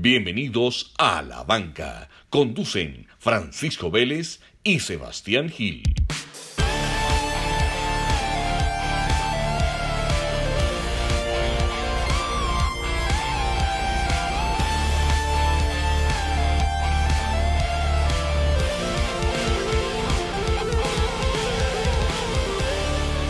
[0.00, 2.08] Bienvenidos a La Banca.
[2.30, 5.82] Conducen Francisco Vélez y Sebastián Gil.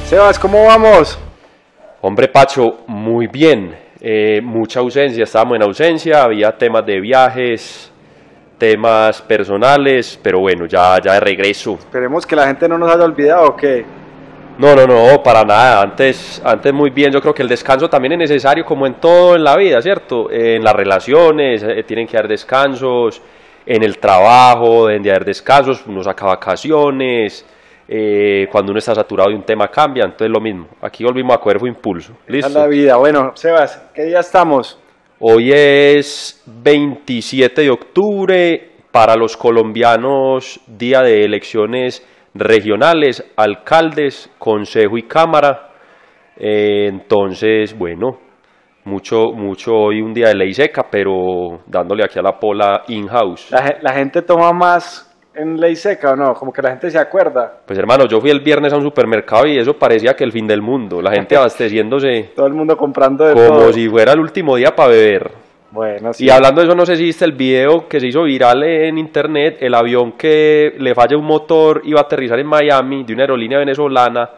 [0.05, 1.19] Sebas, ¿cómo vamos?
[2.03, 3.88] Hombre Pacho, muy bien.
[4.01, 7.93] Eh, mucha ausencia, estábamos en ausencia, había temas de viajes,
[8.57, 11.75] temas personales, pero bueno, ya, ya de regreso.
[11.75, 13.85] Esperemos que la gente no nos haya olvidado o qué.
[14.59, 15.83] No, no, no, para nada.
[15.83, 17.13] Antes, antes muy bien.
[17.13, 20.31] Yo creo que el descanso también es necesario, como en todo en la vida, ¿cierto?
[20.31, 23.23] Eh, en las relaciones eh, tienen que haber descansos,
[23.65, 27.47] en el trabajo deben de haber descansos, uno saca vacaciones.
[27.91, 30.69] Eh, cuando uno está saturado de un tema cambia, entonces lo mismo.
[30.83, 32.13] Aquí volvimos a cuerpo impulso.
[32.27, 32.53] Listo.
[32.53, 32.97] la vida.
[32.97, 34.79] Bueno, Sebas, ¿qué día estamos?
[35.21, 45.05] Hoy es 27 de octubre, para los colombianos, día de elecciones regionales, alcaldes, consejo y
[45.05, 45.71] cámara.
[46.37, 48.19] Eh, entonces, bueno,
[48.85, 53.51] mucho, mucho hoy un día de ley seca, pero dándole aquí a la pola in-house.
[53.51, 55.08] ¿La, la gente toma más
[55.39, 56.35] en ley seca o no?
[56.35, 57.61] Como que la gente se acuerda.
[57.65, 60.47] Pues hermano, yo fui el viernes a un supermercado y eso parecía que el fin
[60.47, 63.73] del mundo, la gente abasteciéndose Todo el mundo comprando de como todo.
[63.73, 65.31] si fuera el último día para beber.
[65.71, 66.25] Bueno, sí.
[66.25, 68.97] Y hablando de eso, no sé si viste el video que se hizo viral en
[68.97, 73.25] internet, el avión que le falla un motor iba a aterrizar en Miami de una
[73.25, 74.31] aerolínea venezolana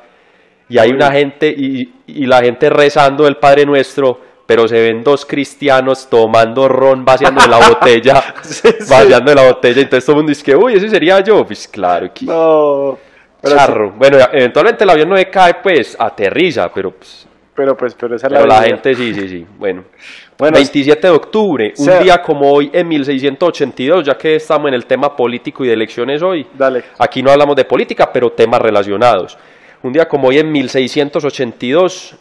[0.69, 5.05] y hay una gente y, y la gente rezando el Padre Nuestro, pero se ven
[5.05, 8.91] dos cristianos tomando ron, vaciando la botella, Sí, sí.
[8.91, 11.69] vaciando de la botella, entonces todo el mundo dice que, uy, ese sería yo, pues
[11.69, 12.99] claro, que No.
[13.45, 13.93] Charro.
[13.93, 18.17] Bueno, eventualmente el avión no se cae, pues aterriza, pero pues, sí, pero pues, pero
[18.17, 19.85] esa es pero la, gente sí, sí, sí, bueno.
[20.37, 24.75] Bueno, 27 de octubre, un Sea- día como hoy en 1682, ya que estamos en
[24.75, 26.45] el tema político y de elecciones hoy.
[26.55, 26.83] Dale.
[26.99, 29.39] Aquí no hablamos de política, pero temas relacionados.
[29.83, 32.17] Un día como hoy en 1682,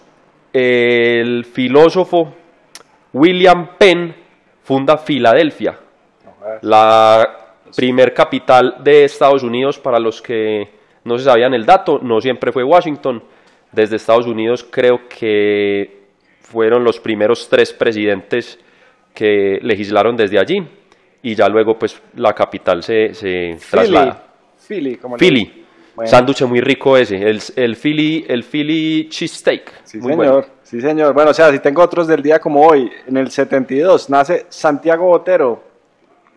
[0.53, 2.33] el filósofo
[3.13, 4.15] William Penn
[4.61, 5.79] funda Filadelfia,
[6.61, 7.27] la
[7.75, 10.69] primer capital de Estados Unidos para los que
[11.03, 13.23] no se sabían el dato, no siempre fue Washington.
[13.71, 15.99] Desde Estados Unidos creo que
[16.41, 18.59] fueron los primeros tres presidentes
[19.13, 20.57] que legislaron desde allí
[21.21, 23.59] y ya luego pues la capital se, se Philly.
[23.69, 24.23] traslada.
[24.67, 25.65] Philly, como Philly,
[25.99, 26.09] Bueno.
[26.09, 29.83] sándwich muy rico ese, el, el Philly, el Philly cheesesteak.
[29.83, 30.31] Sí, muy señor.
[30.33, 30.45] bueno.
[30.63, 31.13] Sí, señor.
[31.13, 35.07] Bueno, o sea, si tengo otros del día como hoy, en el 72 nace Santiago
[35.07, 35.61] Botero.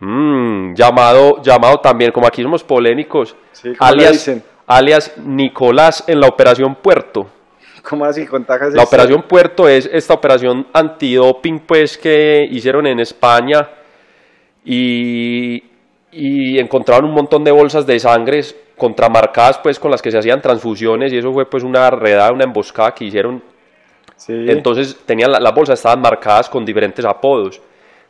[0.01, 4.43] Mm, llamado, llamado también, como aquí somos polémicos, Sí, ¿cómo le alias, dicen?
[4.67, 7.27] alias Nicolás en la Operación Puerto.
[7.89, 8.27] ¿Cómo así?
[8.27, 13.69] Contajas La Operación Puerto es esta operación antidoping pues que hicieron en España
[14.65, 15.62] y,
[16.12, 18.41] y encontraron un montón de bolsas de sangre
[18.82, 22.43] contramarcadas pues con las que se hacían transfusiones y eso fue pues una redada, una
[22.44, 23.41] emboscada que hicieron
[24.16, 24.32] Sí.
[24.48, 27.60] entonces tenían la- las bolsas estaban marcadas con diferentes apodos.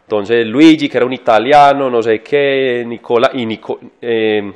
[0.05, 4.53] Entonces Luigi, que era un italiano, no sé qué, Nicola y Nico- eh,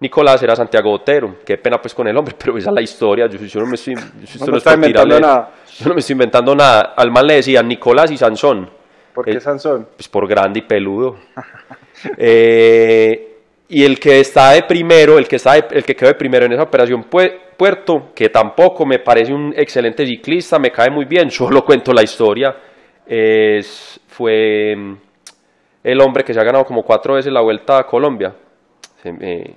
[0.00, 1.36] Nicolás era Santiago Botero.
[1.44, 3.26] Qué pena pues con el hombre, pero esa es la historia.
[3.26, 5.50] Yo, yo no me estoy, esto No por inventando nada.
[5.78, 6.94] Yo no me estoy inventando nada.
[6.96, 8.70] Al man le decían Nicolás y Sansón.
[9.14, 9.86] ¿Por qué Eh, Sansón?
[9.96, 11.16] Pues por grande y peludo.
[12.16, 13.29] Eh,
[13.70, 16.44] y el que está de primero, el que, está de- el que quedó de primero
[16.46, 21.04] en esa operación Pue- Puerto, que tampoco me parece un excelente ciclista, me cae muy
[21.06, 22.54] bien, solo cuento la historia,
[23.06, 24.94] es, fue mm,
[25.84, 28.34] el hombre que se ha ganado como cuatro veces la vuelta a Colombia.
[29.02, 29.54] Se- eh,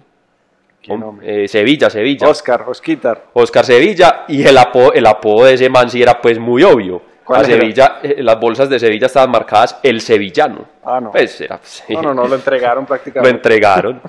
[1.21, 2.27] eh, Sevilla, Sevilla.
[2.27, 3.25] Oscar, Osquitar.
[3.33, 7.01] Oscar Sevilla y el apodo, el apodo de ese man sí era pues muy obvio.
[7.29, 10.65] Eh, las bolsas de Sevilla estaban marcadas el sevillano.
[10.83, 11.11] Ah, no.
[11.11, 13.35] Pues era, sí, No, no, no, lo entregaron lo prácticamente.
[13.37, 14.01] entregaron.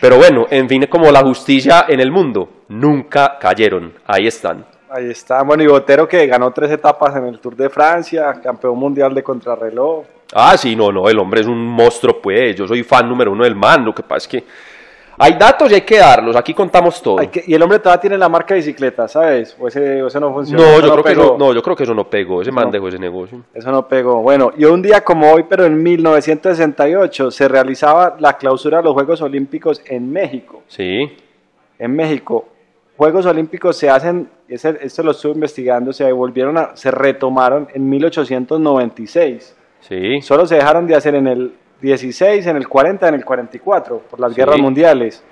[0.00, 3.92] Pero bueno, en fin, como la justicia en el mundo, nunca cayeron.
[4.06, 4.64] Ahí están.
[4.88, 5.42] Ahí está.
[5.42, 9.22] Bueno, y Botero que ganó tres etapas en el Tour de Francia, campeón mundial de
[9.22, 10.04] contrarreloj.
[10.34, 12.56] Ah, sí, no, no, el hombre es un monstruo, pues.
[12.56, 13.84] Yo soy fan número uno del man.
[13.84, 14.44] Lo que pasa es que
[15.18, 16.36] hay datos y hay que darlos.
[16.36, 17.18] Aquí contamos todo.
[17.20, 19.56] Hay que- y el hombre todavía tiene la marca de bicicleta, ¿sabes?
[19.58, 20.62] O ese, o ese no funciona.
[20.62, 22.42] No, yo creo que eso, no, yo creo que eso no pegó.
[22.42, 22.70] Ese man No.
[22.72, 23.42] dejó ese negocio.
[23.54, 24.22] Eso no pegó.
[24.22, 28.94] Bueno, y un día como hoy, pero en 1968, se realizaba la clausura de los
[28.94, 30.62] Juegos Olímpicos en México.
[30.68, 31.16] Sí.
[31.78, 32.46] En México,
[32.96, 37.88] Juegos Olímpicos se hacen, ese- esto lo estuve investigando, se volvieron a, se retomaron en
[37.88, 39.54] 1896.
[39.80, 40.20] Sí.
[40.22, 44.20] Solo se dejaron de hacer en el 16, en el 40, en el 44, por
[44.20, 44.36] las Sí.
[44.40, 45.22] guerras mundiales.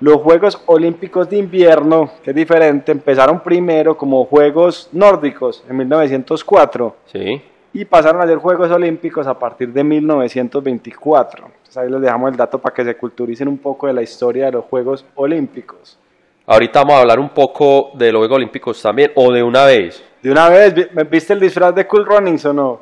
[0.00, 6.96] Los Juegos Olímpicos de Invierno, que es diferente, empezaron primero como Juegos Nórdicos en 1904
[7.06, 7.40] Sí.
[7.72, 11.46] y pasaron a ser Juegos Olímpicos a partir de 1924.
[11.46, 14.46] Entonces ahí les dejamos el dato para que se culturicen un poco de la historia
[14.46, 15.98] de los Juegos Olímpicos.
[16.46, 20.02] Ahorita vamos a hablar un poco de los Juegos Olímpicos también, o de una vez.
[20.22, 22.80] De una vez, ¿vi- ¿viste el disfraz de Cool Runnings o no?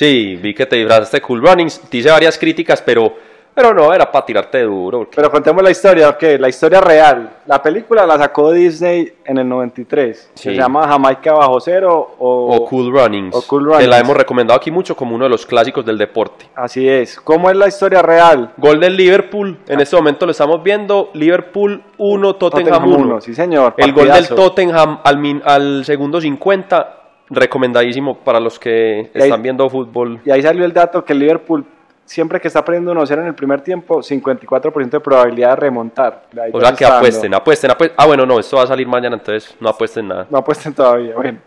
[0.00, 3.12] Sí, vi que te disfrazaste Cool Runnings, te hice varias críticas, pero,
[3.54, 5.00] pero no, era para tirarte duro.
[5.00, 7.28] porque- Pero contemos la historia, ok, la historia real.
[7.44, 10.30] La película la sacó Disney en el 93.
[10.32, 10.42] Sí.
[10.48, 12.56] Se llama Jamaica Bajo Cero o...
[12.56, 14.00] o Cool Runnings, o Cool que la Runnings.
[14.00, 16.46] hemos recomendado aquí mucho como uno de los clásicos del deporte.
[16.54, 17.20] Así es.
[17.20, 18.52] ¿Cómo es la historia real?
[18.56, 22.96] Gol del Liverpool, en este momento lo estamos viendo, Liverpool 1, Tottenham 1.
[22.96, 23.74] uno, sí señor.
[23.76, 24.34] El gol del partidazo.
[24.34, 26.96] Tottenham al, min- al segundo 50,
[27.30, 30.20] recomendadísimo para los que ahí- están viendo fútbol.
[30.24, 31.64] Y ahí salió el dato que el Liverpool,
[32.04, 36.24] siempre que está perdiendo 1-0 en el primer tiempo, 54% de probabilidad de remontar.
[36.42, 37.96] Ahí O sea se que apuesten, apuesten, apuesten.
[37.98, 40.26] Ah, bueno, no, esto va a salir mañana, entonces no apuesten nada.
[40.28, 41.38] No apuesten todavía, bueno.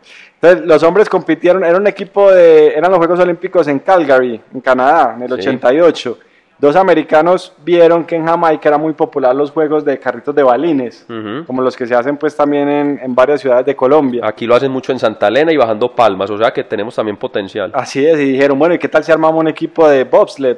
[0.42, 4.62] Entonces, los hombres compitieron, era un equipo de, eran los Juegos Olímpicos en Calgary, en
[4.62, 5.34] Canadá, en el Sí.
[5.36, 6.18] 88.
[6.60, 11.06] Dos americanos vieron que en Jamaica era muy popular los juegos de carritos de balines,
[11.46, 14.22] como los que se hacen pues también en, en varias ciudades de Colombia.
[14.26, 17.18] Aquí lo hacen mucho en Santa Elena y bajando palmas, o sea que tenemos también
[17.18, 17.72] potencial.
[17.74, 20.58] Así es, y dijeron, bueno, ¿y qué tal si armamos un equipo de bobsled?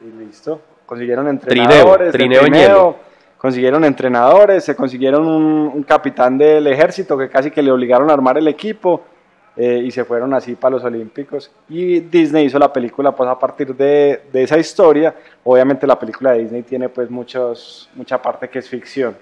[0.00, 2.96] Y listo, consiguieron entrenadores, trineo en hielo.
[3.36, 8.14] consiguieron entrenadores, se consiguieron un, un capitán del ejército que casi que le obligaron a
[8.14, 9.02] armar el equipo
[9.56, 11.50] eh, y se fueron así para los Olímpicos.
[11.68, 15.14] Y Disney hizo la película pues a partir de, de esa historia.
[15.44, 19.16] Obviamente la película de Disney tiene pues muchos, mucha parte que es ficción.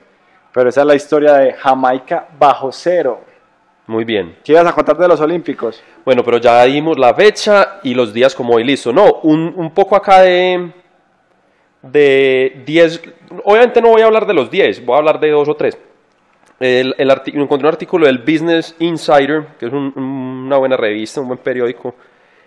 [0.52, 3.20] Pero esa es la historia de Jamaica bajo cero.
[3.86, 4.36] Muy bien.
[4.42, 5.82] ¿Qué ibas a contar de los Olímpicos?
[6.04, 8.92] Bueno, pero ya dimos la fecha y los días como hoy, listo.
[8.92, 10.72] No, un, un poco acá de,
[11.82, 13.02] de 10,
[13.44, 15.76] obviamente no voy a hablar de los 10, voy a hablar de dos o tres.
[16.60, 19.92] El, el encontré un artículo del Business Insider, que es un-
[20.46, 21.94] una buena revista, un buen periódico.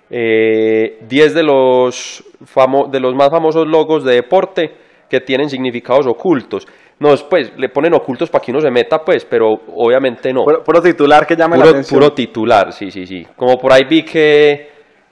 [0.10, 2.24] Eh, 10 de los,
[2.56, 4.72] famo- de los más famosos logos de deporte
[5.10, 6.66] que tienen significados ocultos.
[7.00, 10.46] No, pues le ponen ocultos para que uno se meta, pues, pero obviamente no.
[10.46, 12.00] Puro, puro titular que llame la Puro, atención.
[12.00, 13.28] puro titular, sí, sí, sí.
[13.36, 14.70] Como por ahí vi que,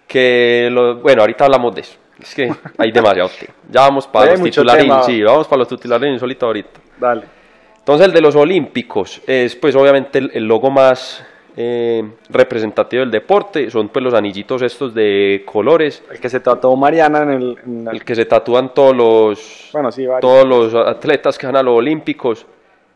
[0.07, 1.97] que lo- bueno, ahorita hablamos de eso.
[2.19, 3.29] Es que hay demasiado.
[3.69, 6.79] Ya vamos para los titulares, sí, vamos para los titulares insólitos ahorita.
[6.99, 7.23] Dale.
[7.85, 11.23] Entonces el de los Olímpicos es pues obviamente el, el logo más
[11.55, 16.75] eh, representativo del deporte, son pues los anillitos estos de colores, El que se trató
[16.75, 17.55] Mariana en el...
[17.63, 21.57] en el- el que se tatúan todos los, bueno, sí, todos los atletas que van
[21.57, 22.47] a los Olímpicos.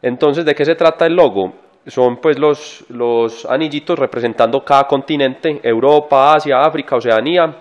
[0.02, 1.54] Entonces, ¿de qué se trata el logo?
[1.86, 7.56] Son pues los, los anillitos representando cada continente, Europa, Asia, África, Oceanía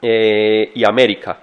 [0.00, 1.40] eh, y América.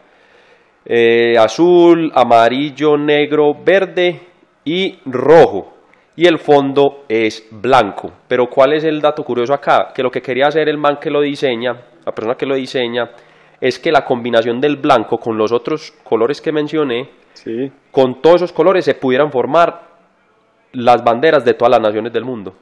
[0.83, 4.33] Eh, azul, amarillo, negro, verde
[4.65, 5.71] y rojo.
[6.17, 8.11] Y el fondo es blanco.
[8.27, 9.91] Pero ¿cuál es el dato curioso acá?
[9.93, 11.73] Que lo que quería hacer el man que lo diseña,
[12.05, 13.11] la persona que lo diseña,
[13.59, 17.69] es que la combinación del blanco con los otros colores que mencioné, Sí.
[17.91, 19.81] con todos esos colores se pudieran formar
[20.71, 22.53] las banderas de todas las naciones del mundo.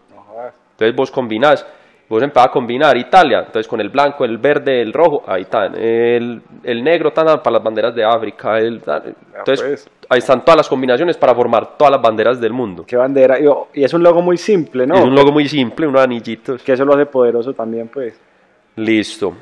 [0.72, 1.66] Entonces vos combinás,
[2.10, 5.76] vos empezás a combinar Italia, entonces con el blanco, el verde, el rojo, ahí están,
[5.76, 9.90] el, el negro tan para las banderas de África, el, entonces pues.
[10.10, 12.84] ahí están todas las combinaciones para formar todas las banderas del mundo.
[12.86, 13.40] Qué bandera.
[13.40, 13.46] Y,
[13.80, 14.96] y es un logo muy simple, ¿no?
[14.96, 16.62] Es un logo muy simple, unos anillitos.
[16.62, 18.20] Que eso lo hace poderoso también, pues.
[18.76, 19.34] Listo.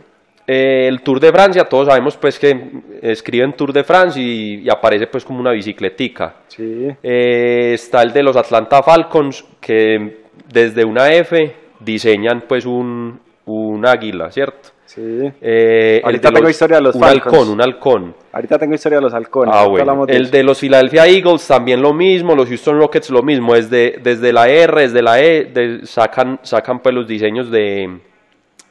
[0.48, 4.70] Eh, el Tour de Francia, todos sabemos pues que escriben Tour de France y, y
[4.70, 6.36] aparece pues como una bicicletica.
[6.48, 6.88] Sí.
[7.02, 13.86] Eh, está el de los Atlanta Falcons, que desde una F diseñan pues un, un
[13.86, 14.70] águila, ¿cierto?
[14.86, 15.02] Sí.
[15.42, 17.34] Eh, Ahorita de tengo historia de los un Falcons.
[17.34, 18.16] halcón, un halcón.
[18.34, 19.56] Ahorita tengo historia de los halcones.
[19.58, 20.06] Ah, bueno.
[20.06, 24.00] de El de los Philadelphia Eagles también lo mismo, los Houston Rockets lo mismo, desde,
[24.04, 28.00] desde la R, desde la E, de- sacan, sacan pues los diseños de,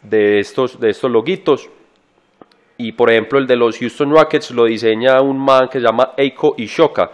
[0.02, 1.70] de, estos, de estos loguitos.
[2.76, 6.12] Y por ejemplo el de los Houston Rockets lo diseña un man que se llama
[6.18, 7.10] Eiko Ishoka,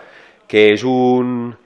[0.48, 1.56] que es un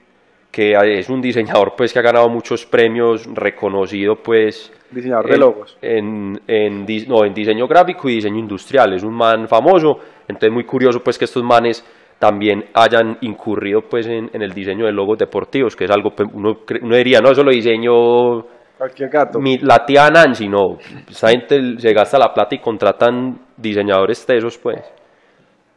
[0.51, 5.39] que es un diseñador pues que ha ganado muchos premios, reconocido pues Diseñador de en-
[5.39, 5.77] logos.
[5.81, 8.93] En, en, no, en diseño gráfico y diseño industrial.
[8.93, 11.85] Es un man famoso, entonces muy curioso pues que estos manes
[12.19, 16.29] también hayan incurrido pues en, en el diseño de logos deportivos, que es algo, pues,
[16.33, 18.41] uno, uno diría, no, eso lo diseño
[18.77, 19.39] Cualquier gato.
[19.39, 20.77] mi, la tía Nancy, no,
[21.09, 24.81] esa gente se gasta la plata y contratan diseñadores tesos pues.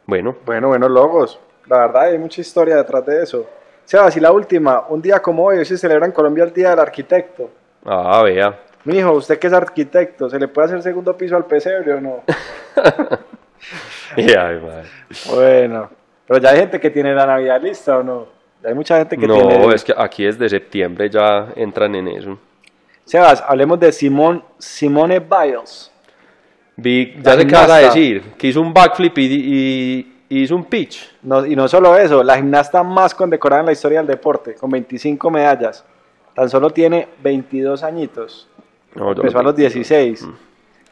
[0.07, 1.39] Bueno, Bueno, buenos logos.
[1.67, 3.45] La verdad, hay mucha historia detrás de eso.
[3.85, 4.85] Sebas, y la última.
[4.89, 7.49] Un día como hoy, hoy se celebra en Colombia el Día del Arquitecto.
[7.85, 8.59] ah, vea.
[8.83, 12.23] Mijo, usted que es arquitecto, ¿se le puede hacer segundo piso al pesebre o no?
[14.15, 14.83] Madre.
[15.33, 15.89] bueno.
[16.27, 18.27] Pero ya hay gente que tiene la Navidad lista o no.
[18.61, 19.73] Ya hay mucha gente que No, tiene...
[19.73, 22.37] es que aquí desde septiembre ya entran en eso.
[23.05, 25.91] Sebas, hablemos de Simón, Simone Biles.
[26.77, 30.55] Vi, ya sé qué vas a decir, que hizo un backflip y, y- y hizo
[30.55, 31.15] un pitch.
[31.23, 34.69] No- y no solo eso, la gimnasta más condecorada en la historia del deporte, con
[34.69, 35.85] 25 medallas.
[36.33, 38.49] Tan solo tiene 22 añitos.
[38.95, 40.27] No, Empezó a los 16.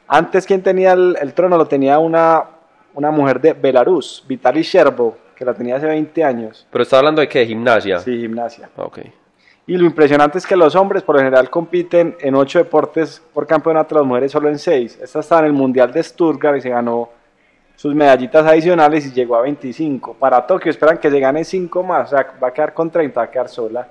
[0.08, 2.44] Antes, quien tenía el, el trono lo tenía una,
[2.94, 6.66] una mujer de Belarus, Vitaly Sherbo, que la tenía hace 20 años.
[6.72, 8.00] Pero está hablando de qué, gimnasia.
[8.00, 8.70] Sí, gimnasia.
[8.78, 9.00] Ok.
[9.68, 13.46] Y lo impresionante es que los hombres por lo general compiten en 8 deportes por
[13.48, 15.00] campeonato, las mujeres solo en 6.
[15.02, 17.10] Esta estaba en el Mundial de Stuttgart y se ganó
[17.76, 20.16] sus medallitas adicionales y llegó a 25.
[20.20, 23.20] Para Tokio esperan que se gane 5 más, o sea, va a quedar con 30,
[23.20, 23.88] va a quedar sola.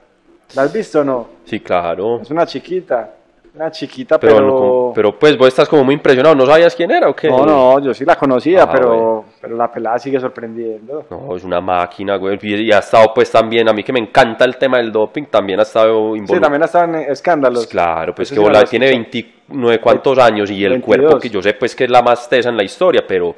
[0.55, 1.29] ¿La has visto o no?
[1.45, 2.21] Sí, claro.
[2.21, 3.11] Es una chiquita,
[3.55, 4.47] una chiquita, Pero, pero...
[4.49, 6.35] no pero pues vos estás como muy impresionado.
[6.35, 7.29] ¿No sabías quién era o qué?
[7.29, 11.05] No, no, yo sí la conocía, Ah, pero, pero la pelada sigue sorprendiendo.
[11.11, 12.39] No, es una máquina, güey.
[12.43, 15.59] Y ha estado pues también, a mí que me encanta el tema del doping, también
[15.61, 16.41] ha estado Sí, involucrado.
[16.43, 17.61] también estaban en escándalos.
[17.65, 19.23] Pues claro, pues Eso que sí Bola tiene escuché.
[19.49, 20.85] 29 cuantos años y el 22.
[20.85, 23.35] cuerpo que yo sé pues que es la más tesa en la historia, pero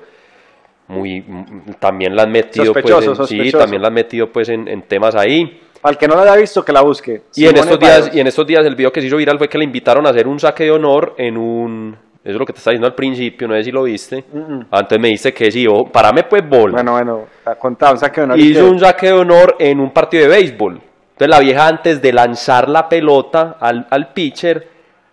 [0.88, 4.49] muy mm, también la han metido Sospechoso, pues en, sí, también la han metido pues
[4.49, 5.61] en, en temas ahí.
[5.85, 7.23] El que no la haya visto, que la busque.
[7.37, 9.49] Y en estos días y en estos días el video que se hizo viral fue
[9.49, 12.55] que le invitaron a hacer un saque de honor en un eso es lo que
[12.55, 14.25] te estaba diciendo al principio, no sé si lo viste.
[14.33, 14.69] Mm-mm.
[14.71, 16.73] Ah, me dice que sí, oh, parame pues bola.
[16.73, 18.38] Bueno, bueno, ha contado, un saque de honor.
[18.38, 20.81] hizo un saque de honor en un partido de béisbol.
[21.12, 24.67] Entonces la vieja antes de lanzar la pelota al, al pitcher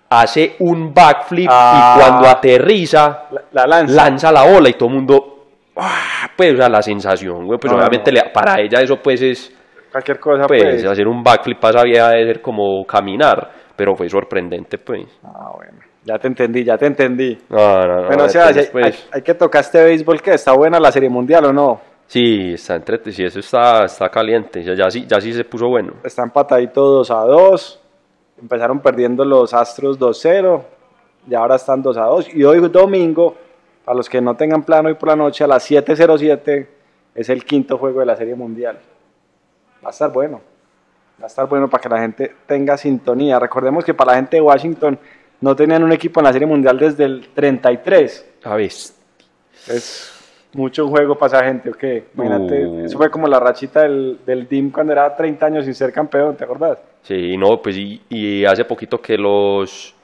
[0.09, 1.95] hace un backflip Ah.
[1.97, 3.93] y cuando aterriza La, la lanza.
[3.93, 5.40] lanza la bola y todo el mundo
[5.77, 6.29] ¡ah!
[6.35, 8.15] pues o sea, la sensación, güey, pues No, obviamente no.
[8.23, 9.57] le- para ella eso pues es
[9.91, 10.85] Cualquier cosa, pues, pues.
[10.85, 15.05] hacer un backflip para esa vieja debe ser como caminar, pero fue sorprendente pues.
[15.23, 15.79] Ah, bueno.
[16.03, 17.37] Ya te entendí, ya te entendí.
[17.49, 20.33] No, no, no, bueno, o sea, hay, pues, hay- hay que tocar este béisbol que
[20.33, 21.81] está buena la serie mundial o no.
[22.07, 25.67] sí, está entre, sí, eso está, está caliente, ya, ya, sí, ya sí se puso
[25.67, 25.93] bueno.
[26.03, 27.81] Está empatadito 2 a 2.
[28.41, 30.63] Empezaron perdiendo los Astros 2-0.
[31.29, 32.33] Y ahora están 2 a 2.
[32.33, 33.35] Y hoy domingo,
[33.85, 36.67] para los que no tengan plano hoy por la noche, a las 7.07
[37.15, 38.79] es el quinto juego de la serie mundial.
[39.83, 40.41] Va a estar bueno.
[41.19, 43.39] Va a estar bueno para que la gente tenga sintonía.
[43.39, 44.97] Recordemos que para la gente de Washington
[45.41, 48.25] no tenían un equipo en la serie mundial desde el 33.
[48.43, 48.65] A ver,
[49.67, 50.17] Es
[50.53, 51.83] mucho juego para esa gente, ¿ok?
[52.15, 52.85] Imagínate, Uh.
[52.85, 56.35] eso fue como la rachita del, del DIM cuando era 30 años sin ser campeón,
[56.35, 56.79] ¿te acordás?
[57.03, 59.95] Sí, no, pues y, y hace poquito que los,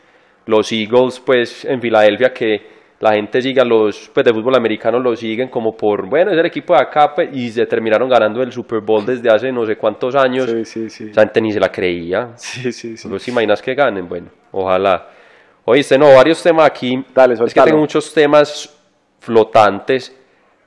[0.45, 5.19] los Eagles, pues en Filadelfia, que la gente siga los, pues de fútbol americano los
[5.19, 8.51] siguen como por, bueno, es el equipo de acá, pues, y se terminaron ganando el
[8.51, 10.49] Super Bowl desde hace no sé cuántos años.
[10.49, 11.11] Sí, sí, sí.
[11.13, 12.31] La gente ni se la creía.
[12.35, 13.07] Sí, sí, sí.
[13.07, 14.07] ¿Vos te imaginas que ganen?
[14.07, 15.09] Bueno, ojalá.
[15.65, 16.93] Oíste, no, varios temas aquí.
[17.13, 18.73] Dale, es que tengo muchos temas
[19.19, 20.15] flotantes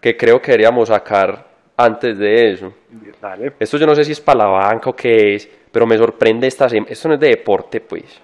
[0.00, 1.46] que creo que deberíamos sacar
[1.76, 2.72] antes de eso.
[3.20, 3.54] Dale.
[3.58, 6.46] Esto yo no sé si es para la banca o qué es, pero me sorprende
[6.46, 8.20] esta Esto no es de deporte, pues.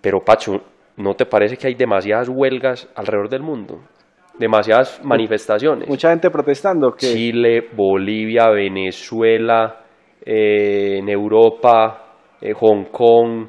[0.00, 0.52] Pero, Pacho,
[0.96, 3.80] ¿no te parece que hay demasiadas huelgas alrededor del mundo?
[4.38, 5.88] Demasiadas manifestaciones.
[5.88, 9.80] Mucha gente protestando que Chile, Bolivia, Venezuela,
[10.24, 12.04] eh, en Europa,
[12.40, 13.46] eh, Hong Kong,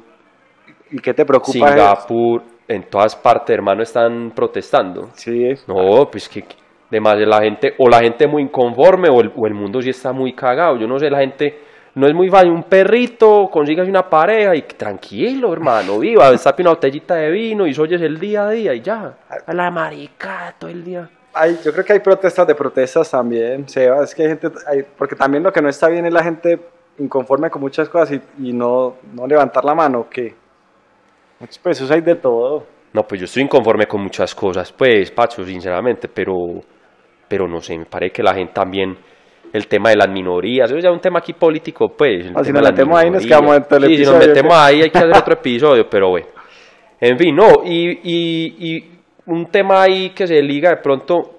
[0.90, 5.08] y qué te preocupa es- Singapur, en todas partes, hermano, están protestando.
[5.14, 6.44] Sí, No, pues que
[6.90, 10.12] demasiado la gente, o la gente muy inconforme, o el, o el mundo sí está
[10.12, 10.76] muy cagado.
[10.78, 11.58] Yo no sé, la gente
[11.94, 12.50] no es muy fácil.
[12.50, 17.78] Un perrito, consigas una pareja y tranquilo, hermano, viva, destape una botellita de vino y
[17.78, 19.14] oyes el día a día y ya.
[19.46, 21.08] A la marica todo el día.
[21.34, 24.82] hay, yo creo que hay protestas de protestas también, Seba, es que hay gente, hay-
[24.96, 26.58] porque también lo que no está bien es la gente
[26.98, 30.34] inconforme con muchas cosas y, y no, no levantar la mano, que
[31.40, 32.66] muchos pesos hay de todo.
[32.92, 36.34] No, pues yo estoy inconforme con muchas cosas, pues, Pacho, sinceramente, pero,
[37.26, 38.98] pero no sé, me parece que la gente también,
[39.52, 42.26] el tema de las minorías, eso ya es un tema aquí político, pues.
[42.26, 43.96] el Ah, si tema nos de las metemos ahí, nos quedamos en todo el Sí,
[43.96, 46.26] si nos episodio, metemos ahí hay que hacer otro episodio, pero bueno.
[47.00, 48.90] En fin, no, y, y, y
[49.26, 51.32] un tema ahí que se liga de pronto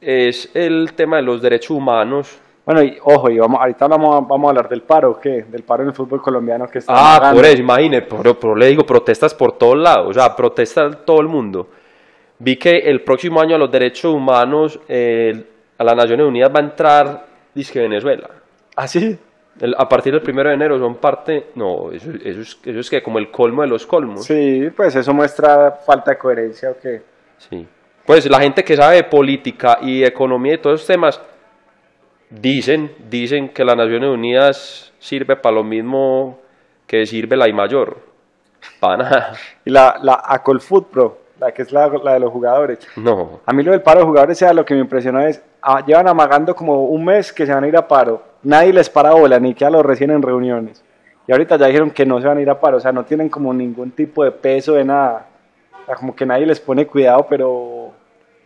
[0.00, 2.38] es el tema de los derechos humanos.
[2.64, 5.44] Bueno, y ojo, y vamos, ahorita vamos, vamos a hablar del paro, ¿qué?
[5.48, 8.66] Del paro en el fútbol colombiano que está Ah, por eso, imagínate, pero, pero le
[8.66, 11.68] digo, protestas por todos lados, o sea, protesta todo el mundo.
[12.38, 15.44] Vi que el próximo año a los derechos humanos, eh,
[15.78, 17.26] a las Naciones Unidas va a entrar,
[17.58, 18.28] dice Venezuela.
[18.76, 19.18] ¿Ah, sí?
[19.60, 22.90] El- a partir del primero de enero son parte, no, eso, eso es, eso es
[22.90, 24.24] que como el colmo de los colmos.
[24.24, 27.02] Sí, pues eso muestra falta de coherencia, ¿o qué?
[27.38, 27.66] Sí.
[28.06, 31.20] Pues la gente que sabe de política y economía y todos esos temas
[32.30, 36.38] dicen, dicen que las Naciones Unidas sirve para lo mismo
[36.86, 37.98] que sirve la I mayor.
[38.80, 39.32] Para nada.
[39.64, 42.80] Y la, la Acolfoot Pro, la que es la, la de los jugadores.
[42.96, 43.40] No.
[43.46, 46.08] A mí lo del paro de jugadores, sea lo que me impresionó es, ah, llevan
[46.08, 48.22] amagando como un mes que se van a ir a paro.
[48.42, 50.82] Nadie les para bola, ni que a los recién en reuniones.
[51.26, 53.04] Y ahorita ya dijeron que no se van a ir a paro, o sea, no
[53.04, 55.26] tienen como ningún tipo de peso de nada.
[55.82, 57.92] O sea, como que nadie les pone cuidado, pero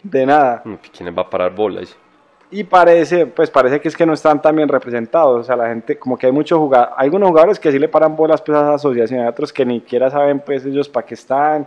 [0.02, 0.62] de nada.
[0.96, 1.96] ¿Quién va a parar bolas?
[2.50, 5.40] Y parece, pues parece que es que no están tan bien representados.
[5.40, 8.14] O sea, la gente, como que hay muchos jugadores, algunos jugadores que sí le paran
[8.14, 11.14] bolas pues, a esa asociación, hay otros que ni siquiera saben pues ellos para qué
[11.14, 11.66] están,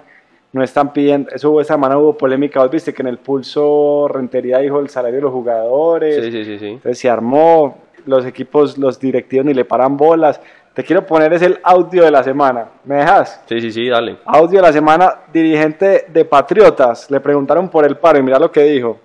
[0.53, 1.31] no están pidiendo.
[1.31, 4.89] Eso hubo esta semana hubo polémica, vos viste que en el pulso Rentería dijo el
[4.89, 6.23] salario de los jugadores.
[6.23, 6.67] Sí, sí, sí, sí.
[6.67, 10.39] Entonces se armó, los equipos, los directivos ni le paran bolas.
[10.73, 12.67] Te quiero poner es el audio de la semana.
[12.83, 13.41] ¿Me dejas?
[13.47, 14.17] Sí, sí, sí, dale.
[14.25, 17.09] Audio de la semana, dirigente de Patriotas.
[17.09, 18.99] Le preguntaron por el paro y mira lo que dijo.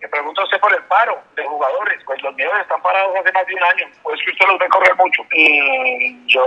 [0.00, 2.00] Le pregunta usted por el paro de jugadores.
[2.06, 3.86] Pues los míos están parados hace más de un año.
[4.02, 5.22] Pues que usted los ve correr mucho.
[5.32, 6.42] Y yo,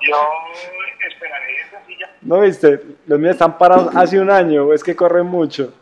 [0.00, 0.16] yo
[1.06, 2.10] esperaré esa silla.
[2.22, 2.80] ¿No viste?
[3.06, 4.72] Los míos están parados hace un año.
[4.72, 5.74] Es que corren mucho.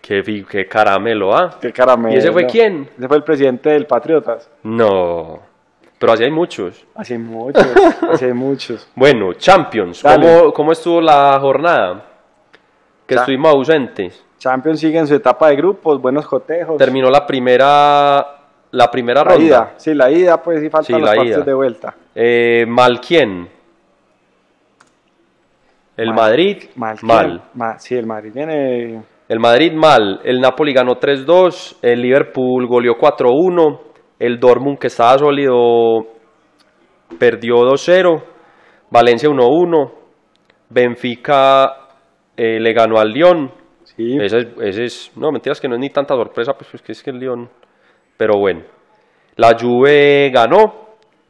[0.00, 1.58] qué, qué caramelo, ¿ah?
[1.60, 2.14] Qué caramelo.
[2.14, 2.90] ¿Y ese fue quién?
[2.96, 4.50] Ese fue el presidente del Patriotas.
[4.62, 5.42] No.
[5.98, 6.84] Pero así hay muchos.
[6.94, 7.66] Hace muchos,
[8.10, 8.90] hace muchos.
[8.94, 10.02] Bueno, Champions.
[10.02, 12.04] ¿Cómo, cómo estuvo la jornada?
[13.06, 14.24] Que estuvimos ausentes.
[14.44, 16.76] Champions sigue en su etapa de grupos, buenos cotejos.
[16.76, 18.24] Terminó la primera,
[18.72, 19.44] la primera la ronda.
[19.44, 19.72] ida.
[19.76, 21.94] Sí, la ida, pues sí faltan Sí, los la partidos de vuelta.
[22.14, 23.48] Eh, ¿Mal quién?
[25.96, 26.96] El Mal- Madrid, Mal.
[27.02, 27.42] mal.
[27.54, 29.02] Ma- sí, el Madrid viene.
[29.28, 30.20] El Madrid mal.
[30.24, 31.78] El Napoli ganó 3-2.
[31.80, 33.80] El Liverpool goleó 4-1.
[34.18, 35.54] El Dortmund, que estaba sólido,
[37.18, 38.22] perdió 2-0.
[38.90, 39.92] Valencia 1-1.
[40.68, 41.72] Benfica
[42.36, 43.50] eh, le ganó al Lyon.
[43.96, 46.82] Sí, Ese es, ese es- no, mentiras que no es ni tanta sorpresa, pues, pues,
[46.82, 47.48] que es que el Lyon.
[48.16, 48.62] Pero bueno.
[49.36, 50.82] La Juve ganó.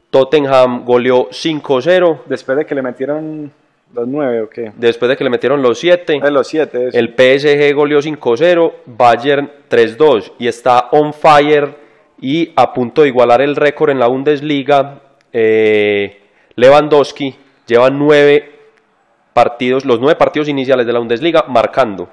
[0.09, 2.21] Tottenham goleó 5-0.
[2.25, 3.51] después de que le metieron
[3.93, 4.71] los nueve o qué.
[4.77, 6.19] Después de que le metieron los 7.
[6.21, 6.87] De los siete.
[6.87, 6.97] eso.
[6.97, 11.75] El PSG goleó 5-0, Bayern 3-2 y está on fire
[12.21, 15.01] y a punto de igualar el récord en la Bundesliga.
[15.33, 16.21] eh,
[16.55, 17.35] Lewandowski
[17.67, 18.54] lleva nueve
[19.39, 22.07] partidos, los nueve partidos iniciales de la Bundesliga marcando.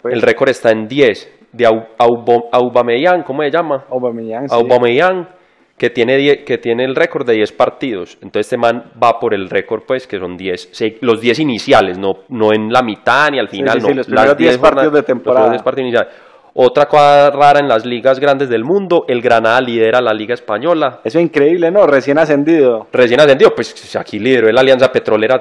[0.00, 3.84] Pues, El récord está en 10 de Au- Aubameyang, ¿cómo se llama?
[3.90, 4.54] Aubameyang, sí.
[4.54, 5.28] Aubameyang
[5.76, 8.16] que tiene, die- que tiene el récord de 10 partidos.
[8.22, 11.98] Entonces este man va por el récord, pues, que son 10, se- los 10 iniciales,
[11.98, 13.88] no, no en la mitad ni al final, sí, no.
[13.88, 15.40] sí, los primeros las 10 jornadas- partidos de los temporada.
[15.46, 16.14] primeros 10 partidos iniciales.
[16.60, 20.98] Otra cosa rara en las ligas grandes del mundo, el Granada lidera la Liga Española.
[21.04, 21.86] Eso es increíble, ¿no?
[21.86, 22.88] Recién ascendido.
[22.92, 25.40] Recién ascendido, pues aquí lideró la Alianza Petrolera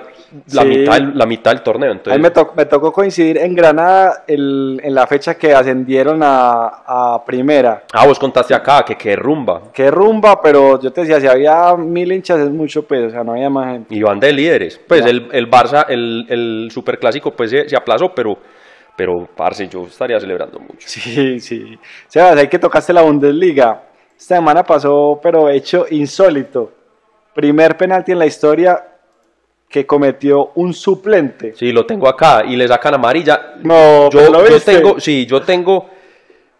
[0.54, 0.68] la, Sí.
[0.68, 1.90] mitad, del- la mitad del torneo.
[1.90, 5.56] A mí Entonces, me, to- me tocó coincidir en Granada el- en la fecha que
[5.56, 7.82] ascendieron a, a primera.
[7.94, 9.64] Ah, vos contaste acá que qué rumba.
[9.74, 13.24] Qué rumba, pero yo te decía, si había mil hinchas es mucho peso, o sea,
[13.24, 13.96] no había más gente.
[13.96, 14.80] Y van de líderes.
[14.88, 15.10] Pues Ya.
[15.10, 18.38] el, el Barça, el, el superclásico, pues se, se aplazó, pero,
[18.98, 20.88] pero, parce, yo estaría celebrando mucho.
[20.90, 21.78] Sí, sí.
[22.08, 23.84] Sebas, ahí que tocaste la Bundesliga.
[24.18, 26.72] Esta semana pasó, pero hecho insólito.
[27.36, 28.84] Primer penalti en la historia
[29.70, 31.54] que cometió un suplente.
[31.56, 33.54] Sí, lo tengo acá y le sacan amarilla.
[33.62, 35.90] No, yo, pero lo yo tengo, sí, yo tengo,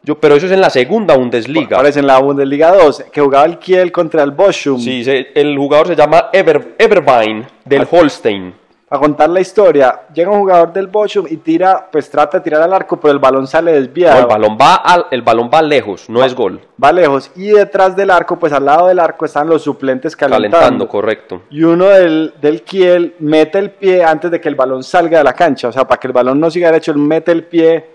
[0.04, 1.78] yo, pero eso es en la segunda Bundesliga.
[1.78, 4.80] Ahora es en la Bundesliga 2, que jugaba el Kiel contra el Bochum.
[4.80, 7.88] Sí, el jugador se llama Ever, Everbein del Ah.
[7.90, 8.54] Holstein.
[8.90, 12.62] A contar la historia, llega un jugador del Bochum y tira, pues trata de tirar
[12.62, 14.20] al arco, pero el balón sale No, desviado.
[14.22, 16.62] el balón va al, el balón va lejos, no es gol.
[16.82, 17.30] Va lejos.
[17.36, 20.58] Y detrás del arco, pues al lado del arco están los suplentes calentando.
[20.58, 21.42] Calentando, correcto.
[21.50, 25.24] Y uno del, del Kiel mete el pie antes de que el balón salga de
[25.26, 25.68] la cancha.
[25.68, 27.86] O sea, para que el balón no siga derecho, él mete el pie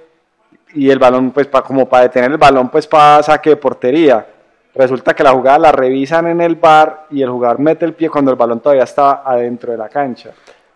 [0.75, 4.27] y el balón, pues, para, como para detener el balón, pues, para saque de portería.
[4.75, 8.11] Resulta que la jugada la revisan en el bar y el jugador mete el pie
[8.11, 10.33] cuando el balón todavía está adentro de la cancha.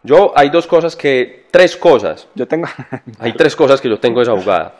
[0.06, 2.68] Yo, hay dos cosas que, tres cosas, Yo tengo.
[3.18, 4.74] hay tres cosas que yo tengo de esa jugada.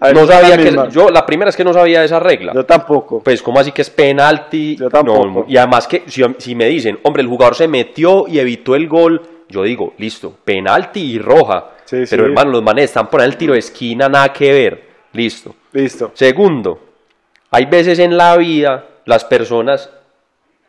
[0.00, 2.52] Ver, No sabía que, yo, la primera es que no sabía esa regla.
[2.54, 3.20] Yo tampoco.
[3.22, 4.76] Pues, ¿cómo así que es penalti?
[4.76, 5.26] Yo tampoco.
[5.26, 8.74] No, y además que si, si me dicen, hombre, el jugador se metió y evitó
[8.74, 11.70] el gol, yo digo, listo, penalti y roja.
[11.84, 12.30] Sí, Pero sí.
[12.30, 14.88] hermano, los manes están por ahí el tiro de esquina, nada que ver.
[15.12, 15.54] Listo.
[15.72, 16.10] Listo.
[16.14, 16.80] Segundo,
[17.50, 19.90] hay veces en la vida las personas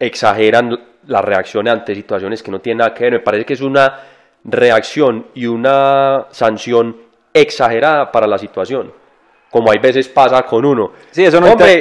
[0.05, 3.13] exageran las reacciones ante situaciones que no tienen nada que ver.
[3.13, 3.99] Me parece que es una
[4.43, 6.95] reacción y una sanción
[7.33, 8.91] exagerada para la situación.
[9.49, 10.93] Como hay veces pasa con uno.
[11.11, 11.73] Sí, eso no Hombre,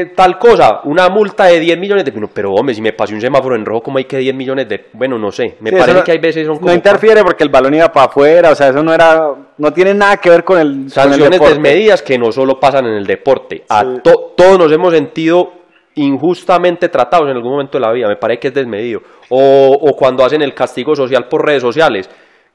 [0.00, 2.10] eh, tal cosa, una multa de 10 millones de...
[2.10, 4.66] Bueno, Pero hombre, si me pasé un semáforo en rojo, ¿cómo hay que 10 millones
[4.66, 4.86] de...?
[4.94, 5.56] Bueno, no sé.
[5.60, 6.68] Me Sí, parece no- que hay veces son como...
[6.68, 9.92] No interfiere porque el balón iba para afuera, o sea, eso no era, no tiene
[9.92, 11.52] nada que ver con el, con el sanciones deporte.
[11.54, 13.62] desmedidas que no solo pasan en el deporte.
[13.68, 13.88] A Sí.
[14.02, 15.52] to- todos nos hemos sentido
[15.94, 18.08] injustamente tratados en algún momento de la vida.
[18.08, 19.00] Me parece que es desmedido.
[19.30, 22.08] O, o cuando hacen el castigo social por redes sociales.